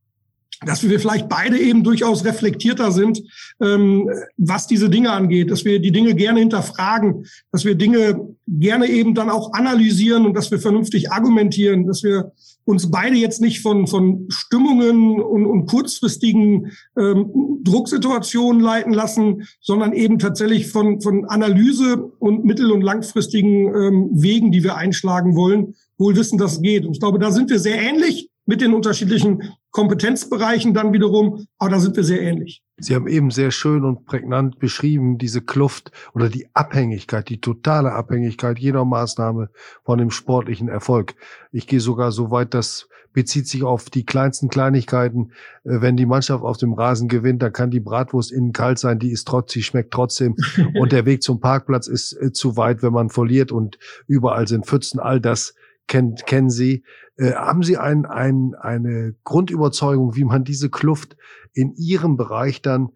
[0.67, 3.23] dass wir vielleicht beide eben durchaus reflektierter sind,
[3.63, 8.87] ähm, was diese Dinge angeht, dass wir die Dinge gerne hinterfragen, dass wir Dinge gerne
[8.89, 12.33] eben dann auch analysieren und dass wir vernünftig argumentieren, dass wir
[12.65, 19.93] uns beide jetzt nicht von, von Stimmungen und, und kurzfristigen ähm, Drucksituationen leiten lassen, sondern
[19.93, 25.75] eben tatsächlich von, von Analyse und mittel- und langfristigen ähm, Wegen, die wir einschlagen wollen,
[25.97, 26.85] wohl wissen, dass es geht.
[26.85, 31.71] Und ich glaube, da sind wir sehr ähnlich mit den unterschiedlichen Kompetenzbereichen dann wiederum, aber
[31.71, 32.65] da sind wir sehr ähnlich.
[32.79, 37.93] Sie haben eben sehr schön und prägnant beschrieben, diese Kluft oder die Abhängigkeit, die totale
[37.93, 39.51] Abhängigkeit jeder Maßnahme
[39.85, 41.15] von dem sportlichen Erfolg.
[41.53, 45.31] Ich gehe sogar so weit, das bezieht sich auf die kleinsten Kleinigkeiten.
[45.63, 48.99] Äh, wenn die Mannschaft auf dem Rasen gewinnt, dann kann die Bratwurst innen kalt sein,
[48.99, 50.35] die ist trotz, sie schmeckt trotzdem.
[50.75, 54.67] Und der Weg zum Parkplatz ist äh, zu weit, wenn man verliert und überall sind
[54.67, 54.99] Pfützen.
[54.99, 55.55] All das
[55.91, 56.85] kennt, kennen Sie.
[57.17, 61.17] Äh, haben Sie ein, ein, eine Grundüberzeugung, wie man diese Kluft
[61.53, 62.91] in Ihrem Bereich dann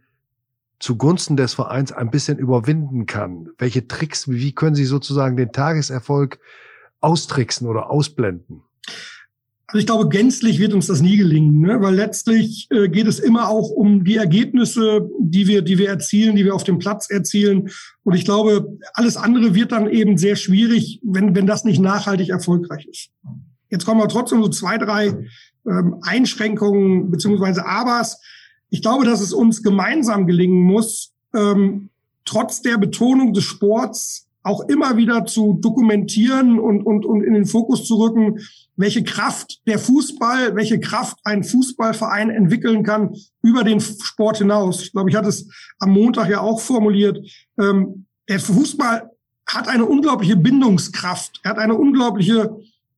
[0.79, 3.51] zugunsten des Vereins ein bisschen überwinden kann?
[3.59, 6.39] Welche Tricks, wie können Sie sozusagen den Tageserfolg
[7.01, 8.63] austricksen oder ausblenden?
[9.75, 11.81] Also ich glaube, gänzlich wird uns das nie gelingen, ne?
[11.81, 16.37] weil letztlich äh, geht es immer auch um die Ergebnisse, die wir, die wir erzielen,
[16.37, 17.71] die wir auf dem Platz erzielen.
[18.05, 22.29] Und ich glaube, alles andere wird dann eben sehr schwierig, wenn, wenn das nicht nachhaltig
[22.29, 23.11] erfolgreich ist.
[23.69, 25.07] Jetzt kommen wir trotzdem so zwei, drei
[25.67, 28.21] ähm, Einschränkungen beziehungsweise Abers.
[28.71, 31.91] Ich glaube, dass es uns gemeinsam gelingen muss, ähm,
[32.25, 37.47] trotz der Betonung des Sports auch immer wieder zu dokumentieren und, und, und in den
[37.47, 38.39] Fokus zu rücken,
[38.77, 44.83] welche Kraft der Fußball, welche Kraft ein Fußballverein entwickeln kann über den Sport hinaus.
[44.83, 47.19] Ich glaube, ich hatte es am Montag ja auch formuliert.
[47.59, 49.11] Ähm, der Fußball
[49.47, 51.41] hat eine unglaubliche Bindungskraft.
[51.43, 52.55] Er hat eine unglaubliche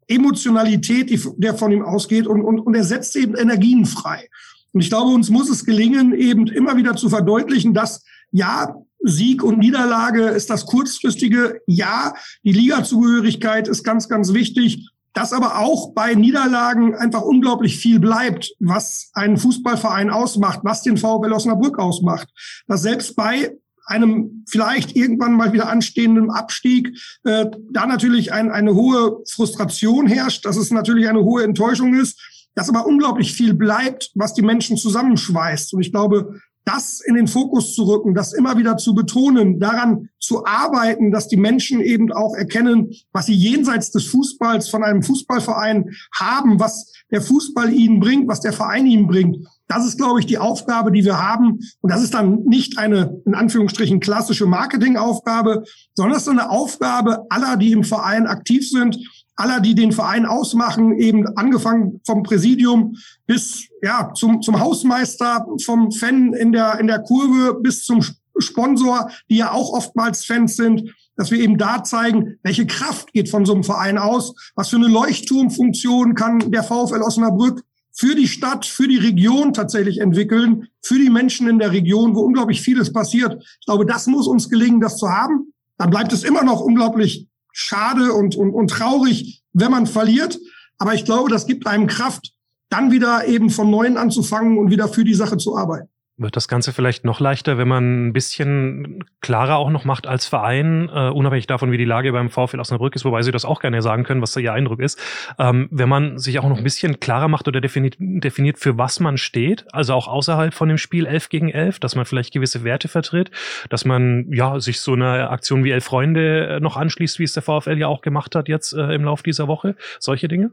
[0.08, 4.28] Emotionalität, die der von ihm ausgeht und, und, und er setzt eben Energien frei.
[4.72, 8.76] Und ich glaube, uns muss es gelingen, eben immer wieder zu verdeutlichen, dass ja,
[9.06, 11.60] Sieg und Niederlage ist das kurzfristige.
[11.66, 12.14] Ja,
[12.44, 14.88] die Ligazugehörigkeit ist ganz, ganz wichtig.
[15.12, 20.98] Dass aber auch bei Niederlagen einfach unglaublich viel bleibt, was einen Fußballverein ausmacht, was den
[20.98, 22.28] VfL Osnabrück ausmacht.
[22.66, 28.74] Dass selbst bei einem vielleicht irgendwann mal wieder anstehenden Abstieg äh, da natürlich ein, eine
[28.74, 32.20] hohe Frustration herrscht, dass es natürlich eine hohe Enttäuschung ist,
[32.54, 35.72] dass aber unglaublich viel bleibt, was die Menschen zusammenschweißt.
[35.72, 40.10] Und ich glaube, das in den Fokus zu rücken, das immer wieder zu betonen, daran
[40.18, 45.02] zu arbeiten, dass die Menschen eben auch erkennen, was sie jenseits des Fußballs von einem
[45.02, 49.46] Fußballverein haben, was der Fußball ihnen bringt, was der Verein ihnen bringt.
[49.68, 51.60] Das ist, glaube ich, die Aufgabe, die wir haben.
[51.80, 55.62] Und das ist dann nicht eine, in Anführungsstrichen, klassische Marketingaufgabe,
[55.94, 58.98] sondern es ist eine Aufgabe aller, die im Verein aktiv sind,
[59.36, 62.96] aller, die den Verein ausmachen, eben angefangen vom Präsidium
[63.26, 68.02] bis ja zum, zum Hausmeister, vom Fan in der, in der Kurve bis zum
[68.38, 73.30] Sponsor, die ja auch oftmals Fans sind, dass wir eben da zeigen, welche Kraft geht
[73.30, 78.28] von so einem Verein aus, was für eine Leuchtturmfunktion kann der VfL Osnabrück für die
[78.28, 82.92] Stadt, für die Region tatsächlich entwickeln, für die Menschen in der Region, wo unglaublich vieles
[82.92, 83.42] passiert.
[83.42, 85.52] Ich glaube, das muss uns gelingen, das zu haben.
[85.78, 90.38] Dann bleibt es immer noch unglaublich schade und, und, und traurig, wenn man verliert.
[90.76, 92.32] Aber ich glaube, das gibt einem Kraft,
[92.68, 95.88] dann wieder eben von Neuem anzufangen und wieder für die Sache zu arbeiten.
[96.18, 100.26] Wird das Ganze vielleicht noch leichter, wenn man ein bisschen klarer auch noch macht als
[100.26, 103.60] Verein, uh, unabhängig davon, wie die Lage beim VfL Osnabrück ist, wobei Sie das auch
[103.60, 104.98] gerne sagen können, was da Ihr Eindruck ist,
[105.38, 108.98] ähm, wenn man sich auch noch ein bisschen klarer macht oder definiert, definiert, für was
[108.98, 112.64] man steht, also auch außerhalb von dem Spiel 11 gegen 11, dass man vielleicht gewisse
[112.64, 113.30] Werte vertritt,
[113.68, 117.34] dass man ja sich so eine Aktion wie Elf Freunde äh, noch anschließt, wie es
[117.34, 120.50] der VfL ja auch gemacht hat jetzt äh, im Lauf dieser Woche, solche Dinge?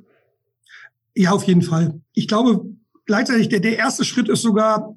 [1.15, 2.01] Ja, auf jeden Fall.
[2.13, 2.65] Ich glaube,
[3.05, 4.95] gleichzeitig der, der erste Schritt ist sogar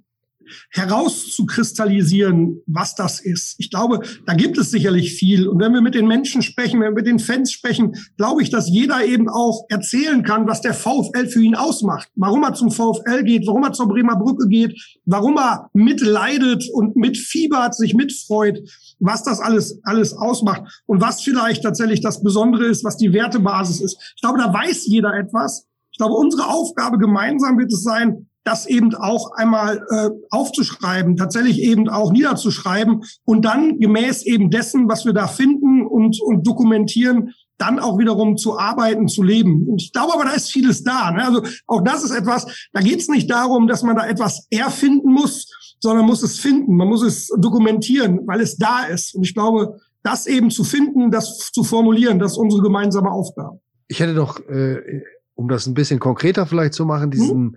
[0.70, 3.56] herauszukristallisieren, was das ist.
[3.58, 5.48] Ich glaube, da gibt es sicherlich viel.
[5.48, 8.50] Und wenn wir mit den Menschen sprechen, wenn wir mit den Fans sprechen, glaube ich,
[8.50, 12.08] dass jeder eben auch erzählen kann, was der VfL für ihn ausmacht.
[12.14, 16.96] Warum er zum VfL geht, warum er zur Bremer Brücke geht, warum er mitleidet und
[16.96, 18.58] mitfiebert, sich mitfreut,
[18.98, 23.80] was das alles, alles ausmacht und was vielleicht tatsächlich das Besondere ist, was die Wertebasis
[23.80, 24.12] ist.
[24.14, 25.66] Ich glaube, da weiß jeder etwas.
[25.92, 31.60] Ich glaube, unsere Aufgabe gemeinsam wird es sein, das eben auch einmal äh, aufzuschreiben, tatsächlich
[31.60, 37.34] eben auch niederzuschreiben und dann gemäß eben dessen, was wir da finden und, und dokumentieren,
[37.58, 39.66] dann auch wiederum zu arbeiten, zu leben.
[39.66, 41.10] Und ich glaube aber, da ist vieles da.
[41.10, 41.24] Ne?
[41.24, 45.12] Also auch das ist etwas, da geht es nicht darum, dass man da etwas erfinden
[45.12, 46.76] muss, sondern muss es finden.
[46.76, 49.16] Man muss es dokumentieren, weil es da ist.
[49.16, 53.58] Und ich glaube, das eben zu finden, das zu formulieren, das ist unsere gemeinsame Aufgabe.
[53.88, 55.02] Ich hätte doch, äh,
[55.34, 57.56] um das ein bisschen konkreter vielleicht zu machen, diesen hm?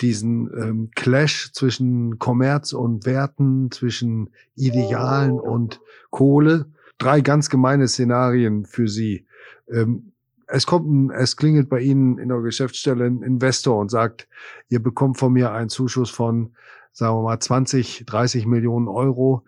[0.00, 5.80] Diesen ähm, Clash zwischen Kommerz und Werten, zwischen Idealen und
[6.10, 6.66] Kohle.
[6.98, 9.26] Drei ganz gemeine Szenarien für Sie.
[9.70, 10.12] Ähm,
[10.46, 14.28] es kommt, ein, es klingelt bei Ihnen in der Geschäftsstelle ein Investor und sagt,
[14.68, 16.54] ihr bekommt von mir einen Zuschuss von,
[16.92, 19.44] sagen wir mal, 20, 30 Millionen Euro.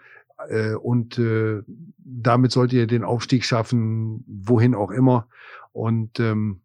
[0.49, 1.63] Äh, und äh,
[1.99, 5.27] damit sollt ihr den Aufstieg schaffen, wohin auch immer.
[5.73, 6.61] Und ähm,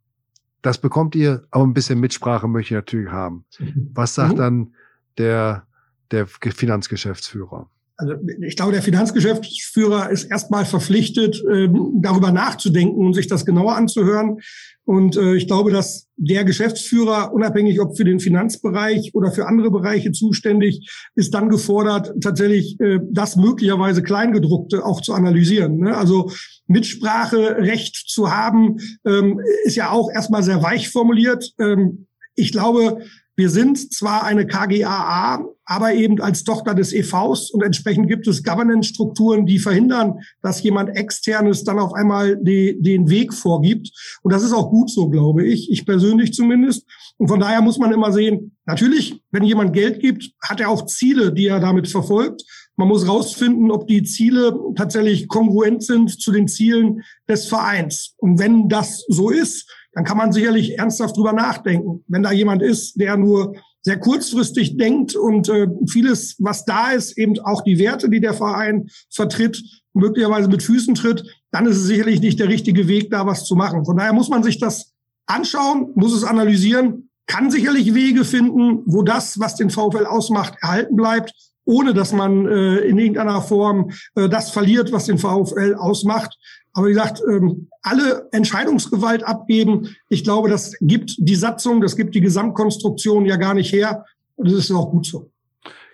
[0.65, 3.45] das bekommt ihr, aber ein bisschen Mitsprache möchte ich natürlich haben.
[3.93, 4.37] Was sagt mhm.
[4.37, 4.73] dann
[5.17, 5.67] der,
[6.11, 7.69] der Finanzgeschäftsführer?
[7.97, 13.75] Also ich glaube, der Finanzgeschäftsführer ist erstmal verpflichtet, ähm, darüber nachzudenken und sich das genauer
[13.75, 14.39] anzuhören.
[14.83, 19.71] Und äh, ich glaube, dass der Geschäftsführer, unabhängig ob für den Finanzbereich oder für andere
[19.71, 25.77] Bereiche zuständig, ist dann gefordert, tatsächlich äh, das möglicherweise Kleingedruckte auch zu analysieren.
[25.77, 25.95] Ne?
[25.95, 26.31] Also
[26.67, 31.53] Mitspracherecht zu haben, ähm, ist ja auch erstmal sehr weich formuliert.
[31.59, 33.01] Ähm, ich glaube,
[33.37, 38.43] wir sind zwar eine KGAA, aber eben als Tochter des EVs und entsprechend gibt es
[38.43, 43.91] Governance-Strukturen, die verhindern, dass jemand externes dann auf einmal die, den Weg vorgibt.
[44.21, 45.69] Und das ist auch gut so, glaube ich.
[45.69, 46.85] Ich persönlich zumindest.
[47.17, 50.85] Und von daher muss man immer sehen, natürlich, wenn jemand Geld gibt, hat er auch
[50.85, 52.43] Ziele, die er damit verfolgt.
[52.77, 58.15] Man muss rausfinden, ob die Ziele tatsächlich kongruent sind zu den Zielen des Vereins.
[58.17, 62.03] Und wenn das so ist, dann kann man sicherlich ernsthaft drüber nachdenken.
[62.07, 67.17] Wenn da jemand ist, der nur sehr kurzfristig denkt und äh, vieles, was da ist,
[67.17, 71.83] eben auch die Werte, die der Verein vertritt, möglicherweise mit Füßen tritt, dann ist es
[71.83, 73.85] sicherlich nicht der richtige Weg, da was zu machen.
[73.85, 74.91] Von daher muss man sich das
[75.27, 80.95] anschauen, muss es analysieren, kann sicherlich Wege finden, wo das, was den VfL ausmacht, erhalten
[80.95, 81.33] bleibt,
[81.65, 86.37] ohne dass man äh, in irgendeiner Form äh, das verliert, was den VfL ausmacht.
[86.73, 92.15] Aber wie gesagt, ähm, alle Entscheidungsgewalt abgeben, ich glaube, das gibt die Satzung, das gibt
[92.15, 94.05] die Gesamtkonstruktion ja gar nicht her.
[94.35, 95.31] Und das ist auch gut so.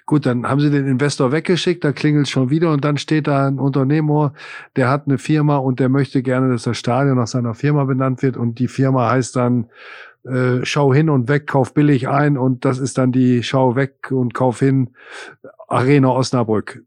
[0.07, 3.47] Gut, dann haben sie den Investor weggeschickt, da klingelt schon wieder und dann steht da
[3.47, 4.33] ein Unternehmer,
[4.75, 8.21] der hat eine Firma und der möchte gerne, dass das Stadion nach seiner Firma benannt
[8.21, 9.67] wird und die Firma heißt dann
[10.23, 14.11] äh, Schau hin und weg, kauf billig ein und das ist dann die Schau weg
[14.11, 14.91] und kauf hin
[15.67, 16.83] Arena Osnabrück.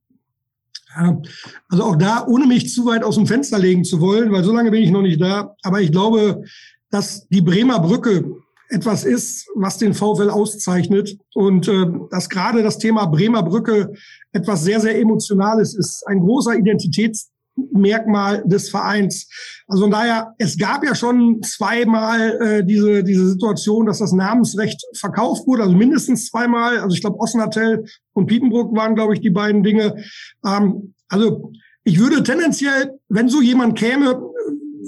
[0.97, 1.21] Ja,
[1.69, 4.53] also auch da, ohne mich zu weit aus dem Fenster legen zu wollen, weil so
[4.53, 5.57] lange bin ich noch nicht da.
[5.65, 6.45] Aber ich glaube,
[6.91, 8.25] dass die Bremer Brücke
[8.69, 13.93] etwas ist, was den VfL auszeichnet und äh, dass gerade das Thema Bremer Brücke
[14.33, 16.07] etwas sehr, sehr Emotionales ist.
[16.07, 17.31] Ein großer Identitäts
[17.73, 19.29] Merkmal des Vereins.
[19.67, 24.83] Also von daher, es gab ja schon zweimal äh, diese, diese Situation, dass das Namensrecht
[24.95, 26.79] verkauft wurde, also mindestens zweimal.
[26.79, 30.03] Also ich glaube, Osnatel und Piepenbrook waren, glaube ich, die beiden Dinge.
[30.45, 31.53] Ähm, also
[31.85, 34.21] ich würde tendenziell, wenn so jemand käme,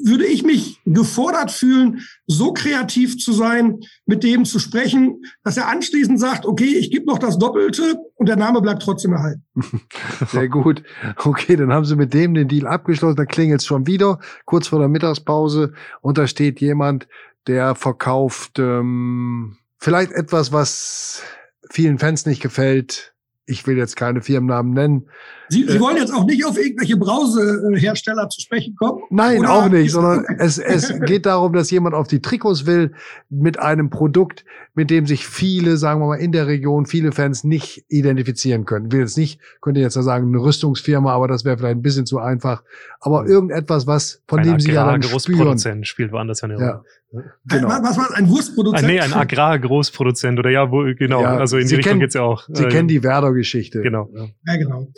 [0.04, 5.68] würde ich mich gefordert fühlen, so kreativ zu sein, mit dem zu sprechen, dass er
[5.68, 9.42] anschließend sagt, okay, ich gebe noch das Doppelte und der Name bleibt trotzdem erhalten.
[10.28, 10.82] Sehr gut.
[11.24, 13.16] Okay, dann haben Sie mit dem den Deal abgeschlossen.
[13.16, 15.72] Da klingelt es schon wieder, kurz vor der Mittagspause.
[16.00, 17.08] Und da steht jemand,
[17.46, 21.22] der verkauft ähm, vielleicht etwas, was
[21.70, 23.14] vielen Fans nicht gefällt,
[23.46, 25.06] ich will jetzt keine Firmennamen nennen.
[25.48, 29.02] Sie, Sie äh, wollen jetzt auch nicht auf irgendwelche Brausehersteller zu sprechen kommen?
[29.10, 29.52] Nein, oder?
[29.52, 32.92] auch nicht, sondern es, es geht darum, dass jemand auf die Trikots will
[33.30, 34.44] mit einem Produkt,
[34.76, 38.86] mit dem sich viele, sagen wir mal, in der Region, viele Fans nicht identifizieren können.
[38.86, 42.04] Ich will jetzt nicht, könnte jetzt sagen, eine Rüstungsfirma, aber das wäre vielleicht ein bisschen
[42.04, 42.62] zu einfach.
[43.00, 45.84] Aber irgendetwas, was, von ein dem Sie ja dann spüren.
[45.84, 46.66] spielt woanders eine Rolle.
[47.10, 47.22] Ja.
[47.46, 47.68] Genau.
[47.68, 48.84] Was war ein Wurstproduzent?
[48.84, 51.22] Ah, nee, ein Agrargroßproduzent oder ja, wo, genau.
[51.22, 52.46] Ja, also in die Richtung geht's ja auch.
[52.52, 53.80] Sie äh, kennen die Werder-Geschichte.
[53.80, 54.10] Genau.
[54.44, 54.92] Ja, genau.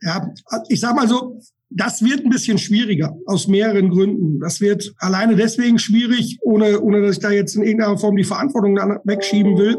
[0.00, 0.26] Ja,
[0.70, 1.38] ich sag mal so,
[1.70, 4.38] das wird ein bisschen schwieriger aus mehreren Gründen.
[4.40, 8.24] Das wird alleine deswegen schwierig, ohne, ohne dass ich da jetzt in irgendeiner Form die
[8.24, 9.76] Verantwortung wegschieben will.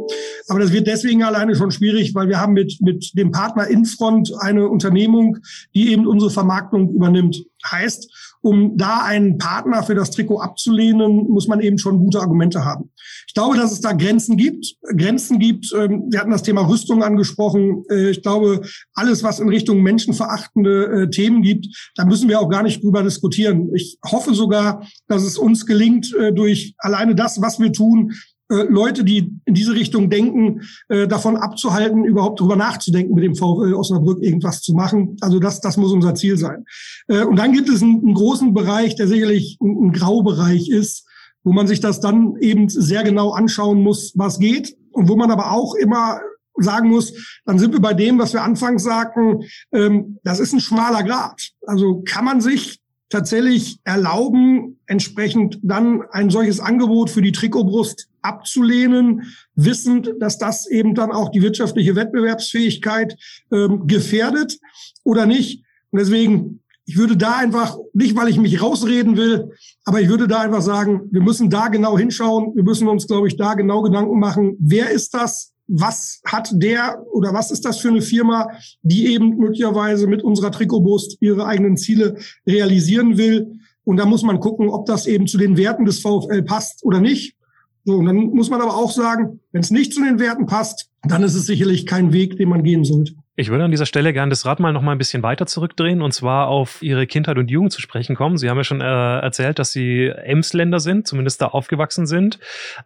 [0.50, 4.32] Aber das wird deswegen alleine schon schwierig, weil wir haben mit, mit dem Partner Infront
[4.40, 5.38] eine Unternehmung,
[5.74, 7.38] die eben unsere Vermarktung übernimmt.
[7.66, 12.64] Heißt, um da einen Partner für das Trikot abzulehnen, muss man eben schon gute Argumente
[12.64, 12.92] haben.
[13.28, 14.76] Ich glaube, dass es da Grenzen gibt.
[14.96, 17.84] Grenzen gibt, ähm, wir hatten das Thema Rüstung angesprochen.
[17.90, 18.62] Äh, ich glaube,
[18.94, 23.04] alles, was in Richtung menschenverachtende äh, Themen gibt, da müssen wir auch gar nicht drüber
[23.04, 23.74] diskutieren.
[23.76, 28.14] Ich hoffe sogar, dass es uns gelingt, äh, durch alleine das, was wir tun,
[28.50, 33.74] Leute, die in diese Richtung denken, äh, davon abzuhalten, überhaupt darüber nachzudenken, mit dem VfL
[33.74, 35.18] Osnabrück irgendwas zu machen.
[35.22, 36.66] Also das, das muss unser Ziel sein.
[37.08, 41.06] Äh, und dann gibt es einen, großen Bereich, der sicherlich ein, ein Graubereich ist,
[41.44, 45.32] wo man sich das dann eben sehr genau anschauen muss, was geht und wo man
[45.32, 46.20] aber auch immer
[46.60, 50.60] sagen muss, dann sind wir bei dem, was wir anfangs sagten, ähm, das ist ein
[50.60, 51.52] schmaler Grad.
[51.66, 52.80] Also kann man sich
[53.10, 59.24] tatsächlich erlauben, entsprechend dann ein solches Angebot für die Trikotbrust abzulehnen,
[59.56, 63.18] wissend, dass das eben dann auch die wirtschaftliche Wettbewerbsfähigkeit
[63.52, 64.60] ähm, gefährdet
[65.04, 65.64] oder nicht.
[65.92, 69.52] Und deswegen, ich würde da einfach, nicht weil ich mich rausreden will,
[69.86, 72.56] aber ich würde da einfach sagen, wir müssen da genau hinschauen.
[72.56, 75.54] Wir müssen uns, glaube ich, da genau Gedanken machen, wer ist das?
[75.68, 78.50] was hat der oder was ist das für eine Firma,
[78.82, 83.60] die eben möglicherweise mit unserer Trikotbrust ihre eigenen Ziele realisieren will.
[83.88, 87.00] Und da muss man gucken, ob das eben zu den Werten des VfL passt oder
[87.00, 87.38] nicht.
[87.86, 90.90] So, und dann muss man aber auch sagen, wenn es nicht zu den Werten passt,
[91.04, 93.14] dann ist es sicherlich kein Weg, den man gehen sollte.
[93.38, 96.02] Ich würde an dieser Stelle gerne das Rad mal noch mal ein bisschen weiter zurückdrehen
[96.02, 98.38] und zwar auf Ihre Kindheit und Jugend zu sprechen kommen.
[98.38, 102.40] Sie haben ja schon äh, erzählt, dass Sie Emsländer sind, zumindest da aufgewachsen sind,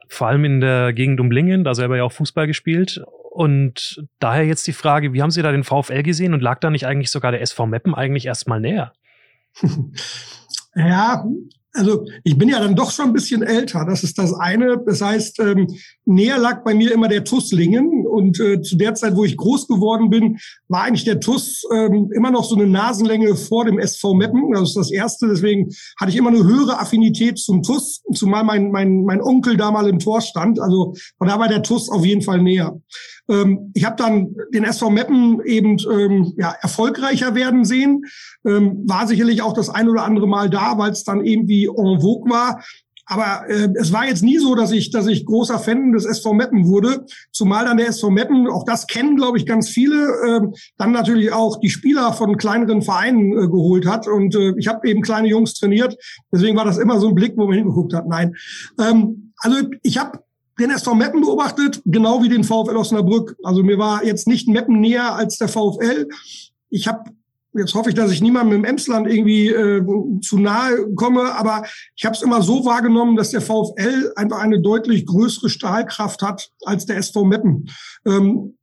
[0.08, 3.04] vor allem in der Gegend um Lingen, da selber ja auch Fußball gespielt.
[3.32, 6.70] Und daher jetzt die Frage, wie haben Sie da den VfL gesehen und lag da
[6.70, 8.94] nicht eigentlich sogar der SV Meppen eigentlich erstmal näher?
[10.76, 11.26] ja,
[11.74, 13.86] also ich bin ja dann doch schon ein bisschen älter.
[13.86, 14.78] Das ist das eine.
[14.86, 15.68] Das heißt, ähm,
[16.06, 18.06] näher lag bei mir immer der Tusslingen.
[18.06, 22.12] Und äh, zu der Zeit, wo ich groß geworden bin, war eigentlich der Tuss ähm,
[22.14, 24.52] immer noch so eine Nasenlänge vor dem SV Meppen.
[24.52, 25.28] Das ist das Erste.
[25.28, 29.72] Deswegen hatte ich immer eine höhere Affinität zum Tuss, zumal mein, mein, mein Onkel da
[29.72, 30.60] mal im Tor stand.
[30.60, 32.82] Also von da war der Tuss auf jeden Fall näher.
[33.32, 38.04] Ähm, ich habe dann den SV Meppen eben ähm, ja, erfolgreicher werden sehen.
[38.46, 42.02] Ähm, war sicherlich auch das ein oder andere Mal da, weil es dann irgendwie en
[42.02, 42.62] vogue war.
[43.12, 46.34] Aber äh, es war jetzt nie so, dass ich, dass ich großer Fan des SV
[46.34, 47.06] Meppen wurde.
[47.32, 51.34] Zumal dann der SV Meppen, auch das kennen, glaube ich, ganz viele, äh, dann natürlich
[51.34, 54.08] auch die Spieler von kleineren Vereinen äh, geholt hat.
[54.08, 55.98] Und äh, ich habe eben kleine Jungs trainiert.
[56.32, 58.08] Deswegen war das immer so ein Blick, wo man hingeguckt hat.
[58.08, 58.36] Nein.
[58.80, 60.20] Ähm, also ich habe
[60.62, 63.36] den SV Meppen beobachtet, genau wie den VfL Osnabrück.
[63.44, 66.08] Also mir war jetzt nicht Meppen näher als der VfL.
[66.70, 67.12] Ich habe
[67.54, 69.82] jetzt hoffe ich, dass ich niemandem im Emsland irgendwie äh,
[70.22, 74.62] zu nahe komme, aber ich habe es immer so wahrgenommen, dass der VfL einfach eine
[74.62, 77.70] deutlich größere Stahlkraft hat als der SV Meppen.
[78.06, 78.54] Ähm,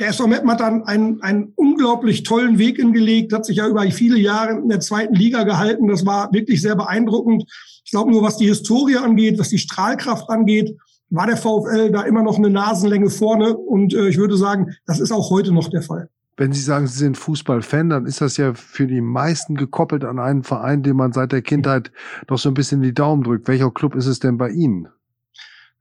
[0.00, 3.82] der SV Meppen hat dann einen, einen unglaublich tollen Weg hingelegt, hat sich ja über
[3.92, 5.86] viele Jahre in der zweiten Liga gehalten.
[5.86, 7.44] Das war wirklich sehr beeindruckend.
[7.84, 10.76] Ich glaube nur, was die Historie angeht, was die Strahlkraft angeht,
[11.14, 13.56] war der VfL da immer noch eine Nasenlänge vorne.
[13.56, 16.08] Und äh, ich würde sagen, das ist auch heute noch der Fall.
[16.36, 20.18] Wenn Sie sagen, Sie sind Fußballfan, dann ist das ja für die meisten gekoppelt an
[20.18, 21.92] einen Verein, den man seit der Kindheit
[22.28, 23.46] noch so ein bisschen die Daumen drückt.
[23.46, 24.88] Welcher Club ist es denn bei Ihnen?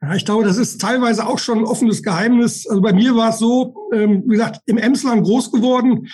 [0.03, 2.67] Ja, ich glaube, das ist teilweise auch schon ein offenes Geheimnis.
[2.67, 6.07] Also bei mir war es so, ähm, wie gesagt, im Emsland groß geworden.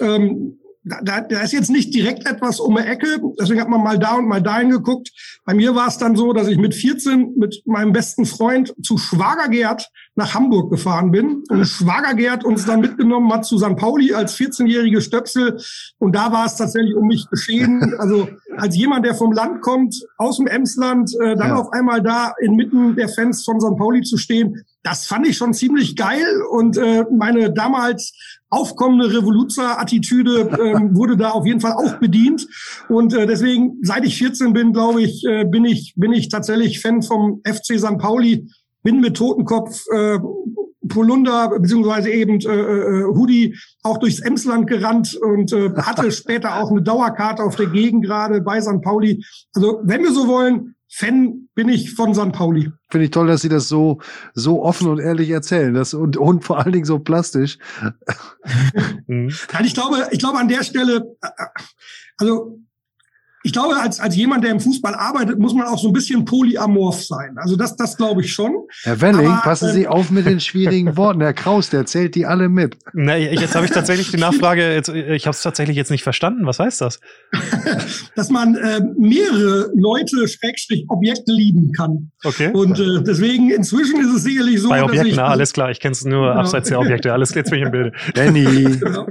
[0.00, 3.98] Ähm, da, da ist jetzt nicht direkt etwas um die Ecke, deswegen hat man mal
[3.98, 5.10] da und mal dahin geguckt.
[5.44, 8.96] Bei mir war es dann so, dass ich mit 14 mit meinem besten Freund zu
[8.96, 13.76] Schwager Gerd nach Hamburg gefahren bin und Schwager Gerd uns dann mitgenommen hat zu St.
[13.76, 15.60] Pauli als 14-jährige Stöpsel
[15.98, 17.94] und da war es tatsächlich um mich geschehen.
[17.98, 21.56] Also als jemand, der vom Land kommt, aus dem Emsland, äh, dann ja.
[21.56, 23.76] auf einmal da inmitten der Fans von St.
[23.76, 28.14] Pauli zu stehen, das fand ich schon ziemlich geil und äh, meine damals
[28.50, 32.46] aufkommende Revoluzer-Attitüde ähm, wurde da auf jeden Fall auch bedient
[32.88, 36.80] und äh, deswegen seit ich 14 bin, glaube ich, äh, bin ich bin ich tatsächlich
[36.80, 37.98] Fan vom FC St.
[37.98, 38.48] Pauli,
[38.82, 40.18] bin mit Totenkopf äh,
[40.88, 46.70] Polunder beziehungsweise eben äh, äh, Hoodie auch durchs Emsland gerannt und äh, hatte später auch
[46.70, 48.82] eine Dauerkarte auf der Gegend gerade bei St.
[48.82, 49.24] Pauli.
[49.54, 52.32] Also wenn wir so wollen, Fan bin ich von St.
[52.32, 52.72] Pauli.
[52.90, 54.00] Finde ich toll, dass Sie das so,
[54.34, 55.72] so offen und ehrlich erzählen.
[55.72, 57.58] Das, und, und vor allen Dingen so plastisch.
[59.06, 59.30] Nein,
[59.64, 61.28] ich glaube, ich glaube an der Stelle, äh,
[62.18, 62.58] also
[63.42, 66.26] ich glaube, als, als jemand, der im Fußball arbeitet, muss man auch so ein bisschen
[66.26, 67.38] polyamorph sein.
[67.38, 68.52] Also das, das glaube ich schon.
[68.82, 71.22] Herr Welling, Aber, passen Sie äh, auf mit den schwierigen Worten.
[71.22, 72.76] Herr Kraus, der zählt die alle mit.
[72.92, 76.44] Na, jetzt habe ich tatsächlich die Nachfrage, jetzt, ich habe es tatsächlich jetzt nicht verstanden.
[76.44, 77.00] Was heißt das?
[78.14, 82.10] Dass man äh, mehrere Leute, Schrägstrich, Objekte lieben kann.
[82.22, 82.50] Okay.
[82.52, 85.80] Und äh, deswegen, inzwischen ist es sicherlich so, Bei Objekten, ich, na, alles klar, ich
[85.80, 86.40] kenne es nur genau.
[86.40, 87.10] abseits der Objekte.
[87.14, 87.92] Alles jetzt bin ich im Bilde.
[88.14, 88.76] Danny.
[88.78, 89.06] genau.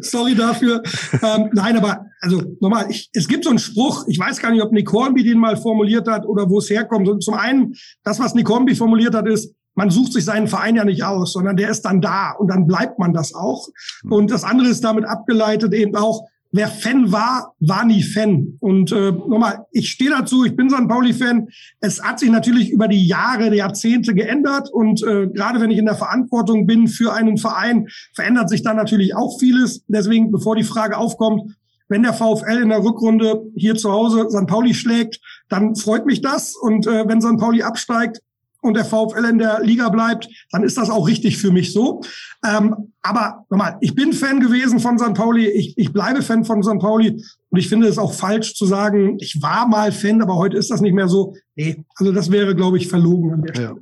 [0.00, 0.82] Sorry dafür.
[1.22, 4.62] ähm, nein, aber also nochmal, ich, es gibt so einen Spruch, ich weiß gar nicht,
[4.62, 7.22] ob Nick Hornby den mal formuliert hat oder wo es herkommt.
[7.22, 10.84] zum einen, das, was Nick Hornby formuliert hat, ist, man sucht sich seinen Verein ja
[10.84, 13.68] nicht aus, sondern der ist dann da und dann bleibt man das auch.
[14.08, 18.56] Und das andere ist damit abgeleitet eben auch, wer Fan war, war nie Fan.
[18.60, 20.86] Und äh, nochmal, ich stehe dazu, ich bin St.
[20.86, 21.48] Pauli-Fan.
[21.80, 24.70] Es hat sich natürlich über die Jahre, die Jahrzehnte geändert.
[24.72, 28.72] Und äh, gerade wenn ich in der Verantwortung bin für einen Verein, verändert sich da
[28.72, 29.84] natürlich auch vieles.
[29.88, 31.56] Deswegen, bevor die Frage aufkommt,
[31.88, 34.46] wenn der VfL in der Rückrunde hier zu Hause St.
[34.46, 36.54] Pauli schlägt, dann freut mich das.
[36.56, 37.38] Und äh, wenn St.
[37.38, 38.20] Pauli absteigt,
[38.64, 42.00] und der VfL in der Liga bleibt, dann ist das auch richtig für mich so.
[42.44, 45.12] Ähm, aber nochmal, ich bin Fan gewesen von St.
[45.12, 46.78] Pauli, ich, ich bleibe Fan von St.
[46.78, 50.56] Pauli und ich finde es auch falsch zu sagen, ich war mal Fan, aber heute
[50.56, 51.34] ist das nicht mehr so.
[51.56, 53.68] Nee, also das wäre, glaube ich, verlogen an der Stelle.
[53.68, 53.76] Ja.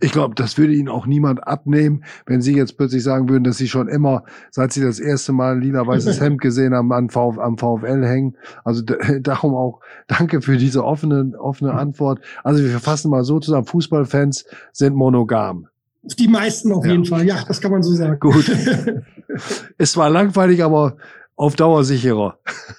[0.00, 3.56] Ich glaube, das würde Ihnen auch niemand abnehmen, wenn Sie jetzt plötzlich sagen würden, dass
[3.56, 7.38] Sie schon immer, seit Sie das erste Mal ein lila-weißes Hemd gesehen haben, am, Vf
[7.38, 8.36] am VfL hängen.
[8.64, 8.82] Also
[9.20, 12.20] darum auch danke für diese offene, offene Antwort.
[12.42, 15.68] Also wir fassen mal so zusammen, Fußballfans sind monogam.
[16.02, 16.92] Die meisten auf ja.
[16.92, 18.18] jeden Fall, ja, das kann man so sagen.
[18.20, 18.50] Gut.
[19.78, 20.96] es war langweilig, aber
[21.36, 22.38] auf Dauer sicherer.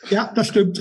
[0.10, 0.80] Ja, das stimmt.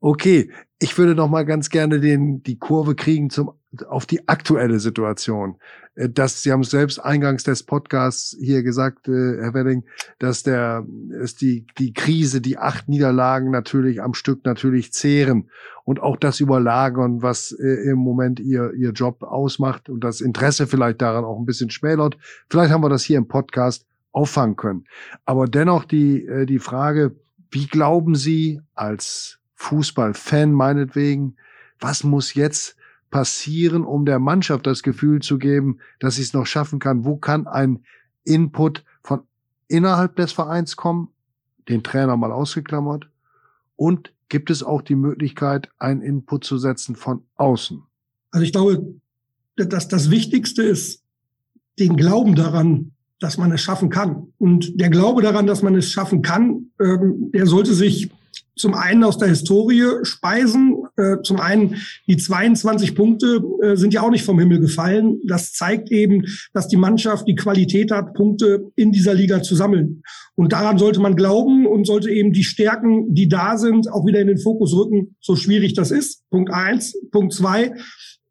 [0.00, 0.50] okay,
[0.82, 3.52] ich würde noch mal ganz gerne den, die Kurve kriegen zum
[3.88, 5.56] auf die aktuelle Situation.
[5.94, 9.84] Äh, dass Sie haben selbst eingangs des Podcasts hier gesagt, äh, Herr Wedding,
[10.18, 10.86] dass der
[11.22, 15.50] ist die die Krise, die acht Niederlagen natürlich am Stück natürlich zehren
[15.84, 20.66] und auch das Überlagern, was äh, im Moment ihr ihr Job ausmacht und das Interesse
[20.66, 22.18] vielleicht daran auch ein bisschen schmälert.
[22.50, 24.84] Vielleicht haben wir das hier im Podcast auffangen können.
[25.24, 27.16] Aber dennoch die die Frage,
[27.50, 31.36] wie glauben Sie als Fußballfan meinetwegen,
[31.78, 32.76] was muss jetzt
[33.10, 37.04] passieren, um der Mannschaft das Gefühl zu geben, dass sie es noch schaffen kann?
[37.04, 37.84] Wo kann ein
[38.24, 39.22] Input von
[39.68, 41.08] innerhalb des Vereins kommen,
[41.68, 43.08] den Trainer mal ausgeklammert?
[43.76, 47.82] Und gibt es auch die Möglichkeit, einen Input zu setzen von außen?
[48.32, 48.94] Also ich glaube,
[49.56, 51.02] dass das Wichtigste ist,
[51.78, 54.32] den Glauben daran, dass man es schaffen kann.
[54.38, 58.10] Und der Glaube daran, dass man es schaffen kann, ähm, der sollte sich
[58.56, 60.84] zum einen aus der Historie speisen.
[60.96, 65.20] Äh, zum einen die 22 Punkte äh, sind ja auch nicht vom Himmel gefallen.
[65.26, 70.02] Das zeigt eben, dass die Mannschaft die Qualität hat, Punkte in dieser Liga zu sammeln.
[70.34, 74.20] Und daran sollte man glauben und sollte eben die Stärken, die da sind, auch wieder
[74.20, 76.28] in den Fokus rücken, so schwierig das ist.
[76.30, 76.94] Punkt eins.
[77.10, 77.74] Punkt zwei.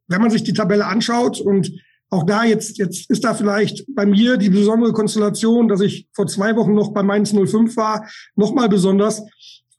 [0.07, 1.71] Wenn man sich die Tabelle anschaut und
[2.09, 6.27] auch da jetzt, jetzt ist da vielleicht bei mir die besondere Konstellation, dass ich vor
[6.27, 9.23] zwei Wochen noch bei Mainz 05 war, nochmal besonders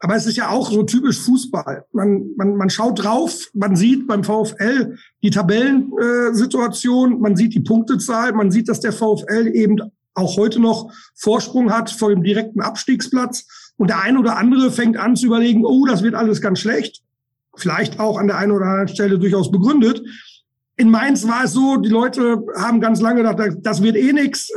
[0.02, 1.84] aber es ist ja auch so typisch Fußball.
[1.92, 8.32] Man, man, man schaut drauf, man sieht beim VfL die Tabellensituation, man sieht die Punktezahl,
[8.32, 9.76] man sieht, dass der VfL eben
[10.14, 13.46] auch heute noch Vorsprung hat vor dem direkten Abstiegsplatz.
[13.76, 17.04] Und der eine oder andere fängt an zu überlegen, oh, das wird alles ganz schlecht.
[17.54, 20.02] Vielleicht auch an der einen oder anderen Stelle durchaus begründet.
[20.76, 24.50] In Mainz war es so, die Leute haben ganz lange gedacht, das wird eh nix.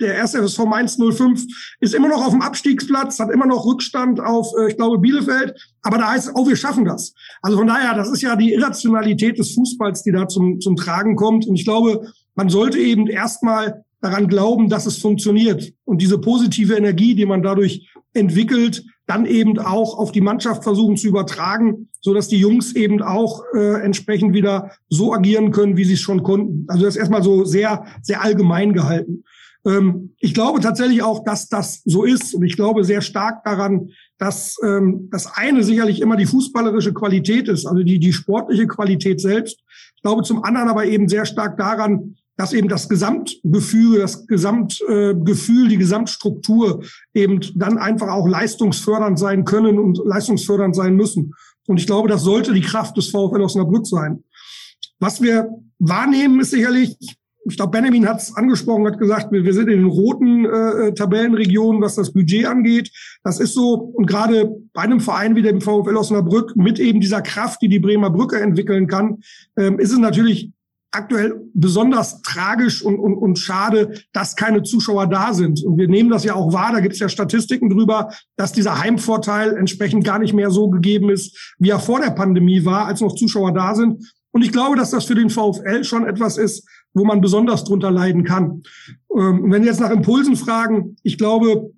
[0.00, 1.44] Der erste FSV Mainz 05
[1.80, 5.54] ist immer noch auf dem Abstiegsplatz, hat immer noch Rückstand auf, äh, ich glaube, Bielefeld.
[5.82, 7.14] Aber da heißt es, oh, wir schaffen das.
[7.42, 11.16] Also von daher, das ist ja die Irrationalität des Fußballs, die da zum, zum Tragen
[11.16, 11.46] kommt.
[11.46, 15.72] Und ich glaube, man sollte eben erstmal daran glauben, dass es funktioniert.
[15.84, 20.96] Und diese positive Energie, die man dadurch entwickelt, dann eben auch auf die Mannschaft versuchen
[20.96, 25.84] zu übertragen, so dass die Jungs eben auch äh, entsprechend wieder so agieren können, wie
[25.84, 26.66] sie es schon konnten.
[26.68, 29.24] Also das ist erstmal so sehr, sehr allgemein gehalten.
[29.68, 32.34] Ähm, ich glaube tatsächlich auch, dass das so ist.
[32.34, 37.48] Und ich glaube sehr stark daran, dass ähm, das eine sicherlich immer die fußballerische Qualität
[37.48, 39.60] ist, also die, die sportliche Qualität selbst.
[39.96, 45.66] Ich glaube zum anderen aber eben sehr stark daran, dass eben das Gesamtgefühl, das Gesamtgefühl,
[45.66, 51.34] äh, die Gesamtstruktur eben dann einfach auch leistungsfördernd sein können und leistungsfördernd sein müssen.
[51.66, 54.22] Und ich glaube, das sollte die Kraft des VfL Osnabrück sein.
[55.00, 55.48] Was wir
[55.80, 56.96] wahrnehmen, ist sicherlich,
[57.50, 60.94] ich glaube, Benjamin hat es angesprochen, hat gesagt, wir, wir sind in den roten äh,
[60.94, 62.90] Tabellenregionen, was das Budget angeht.
[63.24, 63.74] Das ist so.
[63.74, 67.80] Und gerade bei einem Verein wie dem VfL Osnabrück mit eben dieser Kraft, die die
[67.80, 69.18] Bremer Brücke entwickeln kann,
[69.56, 70.52] ähm, ist es natürlich
[70.90, 75.62] aktuell besonders tragisch und, und, und schade, dass keine Zuschauer da sind.
[75.62, 78.78] Und wir nehmen das ja auch wahr, da gibt es ja Statistiken drüber, dass dieser
[78.78, 83.00] Heimvorteil entsprechend gar nicht mehr so gegeben ist, wie er vor der Pandemie war, als
[83.00, 84.02] noch Zuschauer da sind.
[84.30, 87.90] Und ich glaube, dass das für den VfL schon etwas ist, wo man besonders drunter
[87.90, 88.62] leiden kann.
[89.16, 91.70] Ähm, wenn Sie jetzt nach Impulsen fragen, ich glaube,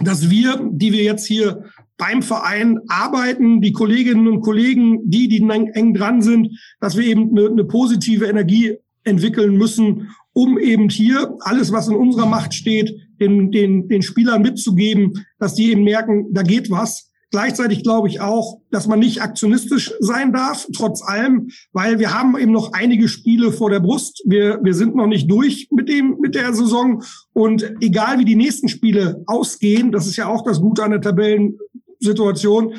[0.00, 1.64] dass wir, die wir jetzt hier
[1.96, 7.36] beim Verein arbeiten, die Kolleginnen und Kollegen, die, die eng dran sind, dass wir eben
[7.36, 12.94] eine, eine positive Energie entwickeln müssen, um eben hier alles, was in unserer Macht steht,
[13.20, 17.07] den, den, den Spielern mitzugeben, dass die eben merken, da geht was.
[17.30, 22.38] Gleichzeitig glaube ich auch, dass man nicht aktionistisch sein darf, trotz allem, weil wir haben
[22.38, 24.22] eben noch einige Spiele vor der Brust.
[24.24, 27.02] Wir, wir sind noch nicht durch mit dem, mit der Saison.
[27.34, 31.02] Und egal wie die nächsten Spiele ausgehen, das ist ja auch das Gute an der
[31.02, 32.74] Tabellensituation,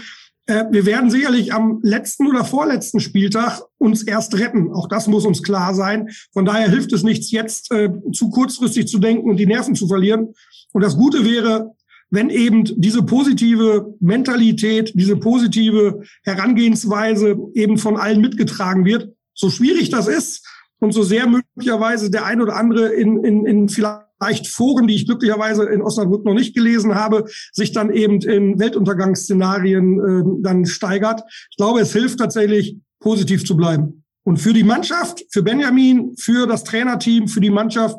[0.50, 4.72] äh, wir werden sicherlich am letzten oder vorletzten Spieltag uns erst retten.
[4.74, 6.10] Auch das muss uns klar sein.
[6.34, 9.88] Von daher hilft es nichts, jetzt äh, zu kurzfristig zu denken und die Nerven zu
[9.88, 10.34] verlieren.
[10.74, 11.76] Und das Gute wäre,
[12.10, 19.89] wenn eben diese positive Mentalität, diese positive Herangehensweise eben von allen mitgetragen wird, so schwierig
[19.89, 20.47] das ist
[20.80, 25.05] und so sehr möglicherweise der ein oder andere in, in, in vielleicht Foren, die ich
[25.05, 31.22] glücklicherweise in Osnabrück noch nicht gelesen habe, sich dann eben in Weltuntergangsszenarien äh, dann steigert.
[31.51, 34.03] Ich glaube, es hilft tatsächlich, positiv zu bleiben.
[34.24, 37.97] Und für die Mannschaft, für Benjamin, für das Trainerteam, für die Mannschaft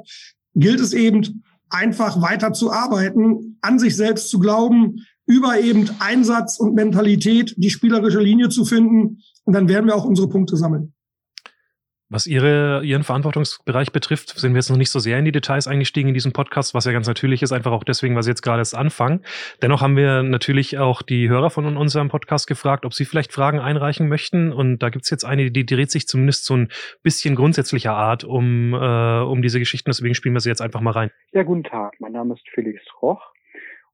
[0.55, 6.59] gilt es eben, einfach weiter zu arbeiten, an sich selbst zu glauben, über eben Einsatz
[6.59, 9.23] und Mentalität die spielerische Linie zu finden.
[9.45, 10.93] Und dann werden wir auch unsere Punkte sammeln.
[12.13, 15.69] Was ihre, Ihren Verantwortungsbereich betrifft, sind wir jetzt noch nicht so sehr in die Details
[15.69, 18.43] eingestiegen in diesem Podcast, was ja ganz natürlich ist, einfach auch deswegen, weil Sie jetzt
[18.43, 19.23] gerade erst anfangen.
[19.63, 23.61] Dennoch haben wir natürlich auch die Hörer von unserem Podcast gefragt, ob sie vielleicht Fragen
[23.61, 24.53] einreichen möchten.
[24.53, 26.71] Und da gibt's jetzt eine, die dreht sich zumindest so ein
[27.05, 29.89] bisschen grundsätzlicher Art um, äh, um diese Geschichten.
[29.89, 31.13] Deswegen spielen wir sie jetzt einfach mal rein.
[31.31, 31.95] Ja, guten Tag.
[32.01, 33.23] Mein Name ist Felix Roch.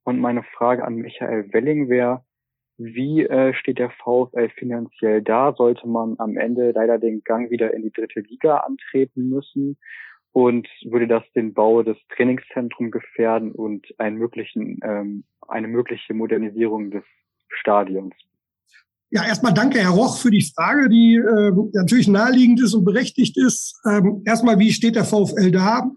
[0.05, 2.23] Und meine Frage an Michael Welling wäre,
[2.79, 5.55] wie äh, steht der VfL finanziell da?
[5.57, 9.77] Sollte man am Ende leider den Gang wieder in die dritte Liga antreten müssen?
[10.33, 16.91] Und würde das den Bau des Trainingszentrums gefährden und einen möglichen, ähm, eine mögliche Modernisierung
[16.91, 17.05] des
[17.49, 18.14] Stadions?
[19.09, 23.39] Ja, erstmal danke, Herr Roch, für die Frage, die äh, natürlich naheliegend ist und berechtigt
[23.39, 23.81] ist.
[23.89, 25.91] Ähm, erstmal, wie steht der VfL da?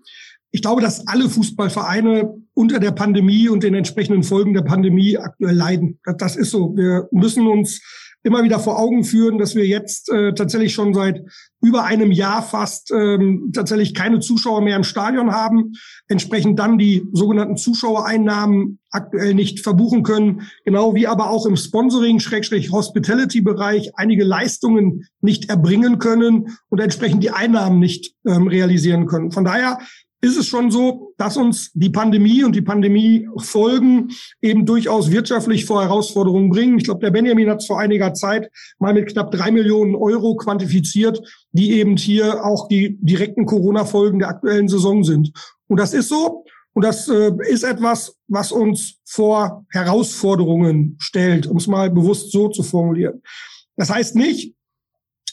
[0.52, 5.56] Ich glaube, dass alle Fußballvereine unter der Pandemie und den entsprechenden Folgen der Pandemie aktuell
[5.56, 5.98] leiden.
[6.18, 6.76] Das ist so.
[6.76, 7.82] Wir müssen uns
[8.22, 11.24] immer wieder vor Augen führen, dass wir jetzt äh, tatsächlich schon seit
[11.62, 15.72] über einem Jahr fast ähm, tatsächlich keine Zuschauer mehr im Stadion haben,
[16.10, 22.20] entsprechend dann die sogenannten Zuschauereinnahmen aktuell nicht verbuchen können, genau wie aber auch im Sponsoring,
[22.20, 29.32] Schrägstrich Hospitality-Bereich einige Leistungen nicht erbringen können und entsprechend die Einnahmen nicht ähm, realisieren können.
[29.32, 29.80] Von daher
[30.22, 34.12] ist es schon so, dass uns die Pandemie und die Pandemiefolgen
[34.42, 36.78] eben durchaus wirtschaftlich vor Herausforderungen bringen.
[36.78, 38.50] Ich glaube, der Benjamin hat es vor einiger Zeit
[38.80, 44.30] mal mit knapp drei Millionen Euro quantifiziert, die eben hier auch die direkten Corona-Folgen der
[44.30, 45.32] aktuellen Saison sind.
[45.68, 46.44] Und das ist so.
[46.74, 52.50] Und das äh, ist etwas, was uns vor Herausforderungen stellt, um es mal bewusst so
[52.50, 53.22] zu formulieren.
[53.76, 54.56] Das heißt nicht,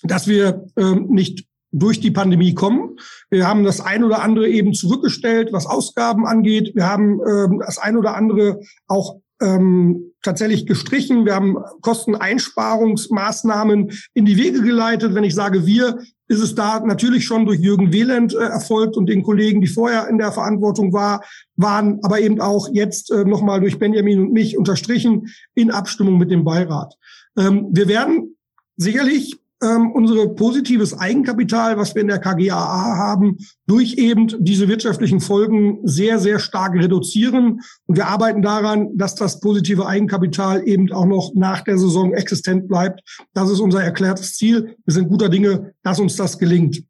[0.03, 2.99] dass wir ähm, nicht durch die Pandemie kommen.
[3.31, 6.75] Wir haben das ein oder andere eben zurückgestellt, was Ausgaben angeht.
[6.75, 11.25] Wir haben ähm, das ein oder andere auch ähm, tatsächlich gestrichen.
[11.27, 15.15] Wir haben Kosteneinsparungsmaßnahmen in die Wege geleitet.
[15.15, 15.99] Wenn ich sage wir,
[16.29, 20.09] ist es da natürlich schon durch Jürgen Wieland äh, erfolgt und den Kollegen, die vorher
[20.09, 21.23] in der Verantwortung war,
[21.57, 26.31] waren aber eben auch jetzt äh, nochmal durch Benjamin und mich unterstrichen in Abstimmung mit
[26.31, 26.95] dem Beirat.
[27.39, 28.37] Ähm, wir werden
[28.77, 35.21] sicherlich ähm, unsere positives Eigenkapital, was wir in der KGAA haben, durch eben diese wirtschaftlichen
[35.21, 37.61] Folgen sehr, sehr stark reduzieren.
[37.87, 42.69] Und wir arbeiten daran, dass das positive Eigenkapital eben auch noch nach der Saison existent
[42.69, 43.03] bleibt.
[43.33, 44.77] Das ist unser erklärtes Ziel.
[44.85, 46.83] Wir sind guter Dinge, dass uns das gelingt.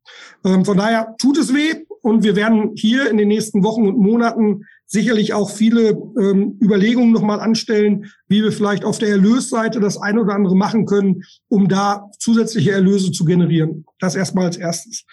[0.44, 1.84] Ähm, von daher tut es weh.
[2.02, 7.12] Und wir werden hier in den nächsten Wochen und Monaten sicherlich auch viele ähm, Überlegungen
[7.12, 11.68] nochmal anstellen, wie wir vielleicht auf der Erlösseite das eine oder andere machen können, um
[11.68, 13.84] da zusätzliche Erlöse zu generieren.
[13.98, 15.04] Das erstmal als erstes.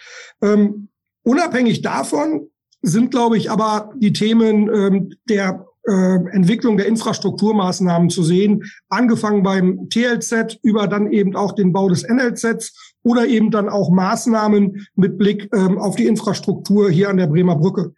[0.42, 0.88] Ähm,
[1.22, 2.48] unabhängig davon
[2.82, 9.42] sind, glaube ich, aber die Themen ähm, der äh, Entwicklung der Infrastrukturmaßnahmen zu sehen, angefangen
[9.42, 14.86] beim TLZ über dann eben auch den Bau des NLZs oder eben dann auch Maßnahmen
[14.94, 17.94] mit Blick ähm, auf die Infrastruktur hier an der Bremer Brücke.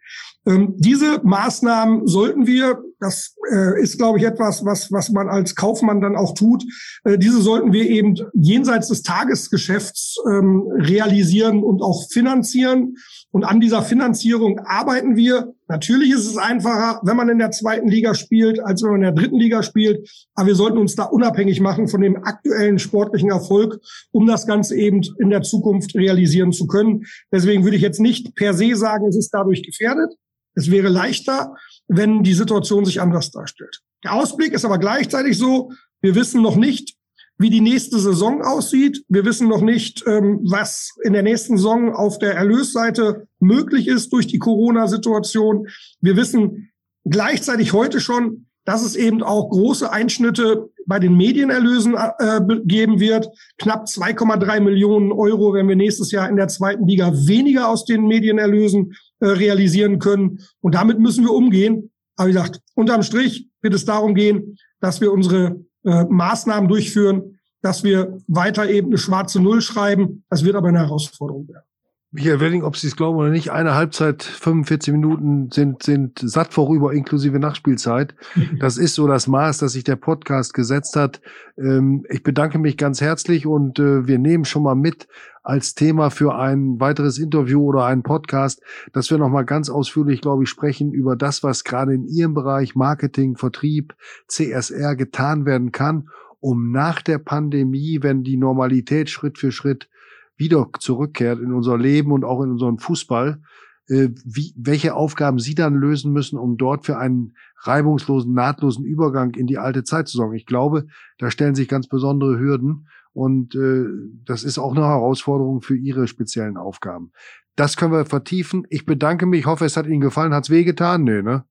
[0.47, 5.55] Ähm, diese Maßnahmen sollten wir, das äh, ist, glaube ich, etwas, was, was man als
[5.55, 6.63] Kaufmann dann auch tut,
[7.03, 12.95] äh, diese sollten wir eben jenseits des Tagesgeschäfts ähm, realisieren und auch finanzieren.
[13.31, 15.53] Und an dieser Finanzierung arbeiten wir.
[15.67, 19.15] Natürlich ist es einfacher, wenn man in der zweiten Liga spielt, als wenn man in
[19.15, 20.09] der dritten Liga spielt.
[20.33, 23.81] Aber wir sollten uns da unabhängig machen von dem aktuellen sportlichen Erfolg,
[24.11, 27.05] um das Ganze eben in der Zukunft realisieren zu können.
[27.33, 30.15] Deswegen würde ich jetzt nicht per se sagen, es ist dadurch gefährdet.
[30.57, 31.55] Es wäre leichter,
[31.87, 33.79] wenn die Situation sich anders darstellt.
[34.03, 36.95] Der Ausblick ist aber gleichzeitig so, wir wissen noch nicht,
[37.37, 39.05] wie die nächste Saison aussieht.
[39.07, 44.11] Wir wissen noch nicht, ähm, was in der nächsten Saison auf der Erlösseite möglich ist
[44.11, 45.67] durch die Corona-Situation.
[46.01, 46.71] Wir wissen
[47.05, 53.29] gleichzeitig heute schon, dass es eben auch große Einschnitte bei den Medienerlösen äh, geben wird.
[53.59, 58.07] Knapp 2,3 Millionen Euro, wenn wir nächstes Jahr in der zweiten Liga weniger aus den
[58.07, 60.39] Medienerlösen äh, realisieren können.
[60.61, 61.91] Und damit müssen wir umgehen.
[62.15, 67.39] Aber wie gesagt, unterm Strich wird es darum gehen, dass wir unsere äh, Maßnahmen durchführen,
[67.61, 70.23] dass wir weiter eben eine schwarze Null schreiben.
[70.29, 71.65] Das wird aber eine Herausforderung werden.
[72.11, 76.53] Michael Welling, ob Sie es glauben oder nicht, eine Halbzeit, 45 Minuten sind, sind satt
[76.53, 78.15] vorüber, inklusive Nachspielzeit.
[78.59, 81.21] Das ist so das Maß, das sich der Podcast gesetzt hat.
[81.57, 85.07] Ähm, ich bedanke mich ganz herzlich und äh, wir nehmen schon mal mit
[85.43, 88.61] als Thema für ein weiteres Interview oder einen Podcast,
[88.93, 92.73] dass wir nochmal ganz ausführlich, glaube ich, sprechen über das, was gerade in Ihrem Bereich
[92.73, 93.95] Marketing, Vertrieb,
[94.27, 99.89] CSR getan werden kann, um nach der Pandemie, wenn die Normalität Schritt für Schritt
[100.37, 103.41] wieder zurückkehrt in unser Leben und auch in unseren Fußball,
[103.87, 109.33] äh, wie, welche Aufgaben Sie dann lösen müssen, um dort für einen reibungslosen, nahtlosen Übergang
[109.33, 110.35] in die alte Zeit zu sorgen.
[110.35, 113.85] Ich glaube, da stellen sich ganz besondere Hürden und äh,
[114.25, 117.11] das ist auch eine Herausforderung für Ihre speziellen Aufgaben.
[117.55, 118.67] Das können wir vertiefen.
[118.69, 119.39] Ich bedanke mich.
[119.41, 120.33] Ich hoffe, es hat Ihnen gefallen.
[120.33, 121.03] Hat's wehgetan?
[121.03, 121.43] Nee, ne?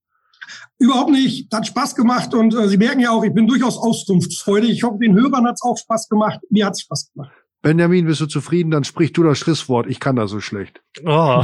[0.79, 1.53] Überhaupt nicht.
[1.53, 4.71] Hat Spaß gemacht und äh, Sie merken ja auch, ich bin durchaus auskunftsfreudig.
[4.71, 6.41] Ich hoffe, den Hörern hat's auch Spaß gemacht.
[6.51, 7.33] Mir hat's Spaß gemacht.
[7.67, 8.71] Benjamin, bist du zufrieden?
[8.71, 9.89] Dann sprich du das Schlusswort.
[9.89, 10.83] Ich kann da so schlecht.
[11.05, 11.09] Oh,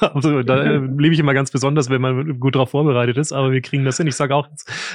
[0.00, 3.52] also, da äh, liebe ich immer ganz besonders, wenn man gut darauf vorbereitet ist, aber
[3.52, 4.08] wir kriegen das hin.
[4.08, 4.48] Ich sage auch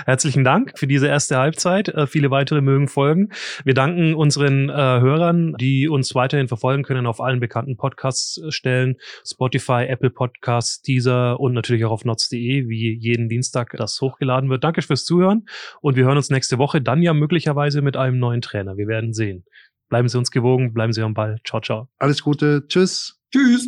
[0.05, 1.87] herzlichen Dank für diese erste Halbzeit.
[1.87, 3.29] Äh, viele weitere mögen folgen.
[3.63, 9.85] Wir danken unseren äh, Hörern, die uns weiterhin verfolgen können auf allen bekannten Podcast-Stellen, Spotify,
[9.87, 14.65] Apple Podcasts, Deezer und natürlich auch auf nots.de, wie jeden Dienstag das hochgeladen wird.
[14.65, 15.45] Danke fürs Zuhören
[15.79, 18.75] und wir hören uns nächste Woche dann ja möglicherweise mit einem neuen Trainer.
[18.75, 19.45] Wir werden sehen.
[19.89, 21.39] Bleiben Sie uns gewogen, bleiben Sie am Ball.
[21.43, 21.89] Ciao, ciao.
[21.97, 22.67] Alles Gute.
[22.67, 23.19] Tschüss.
[23.31, 23.67] Tschüss.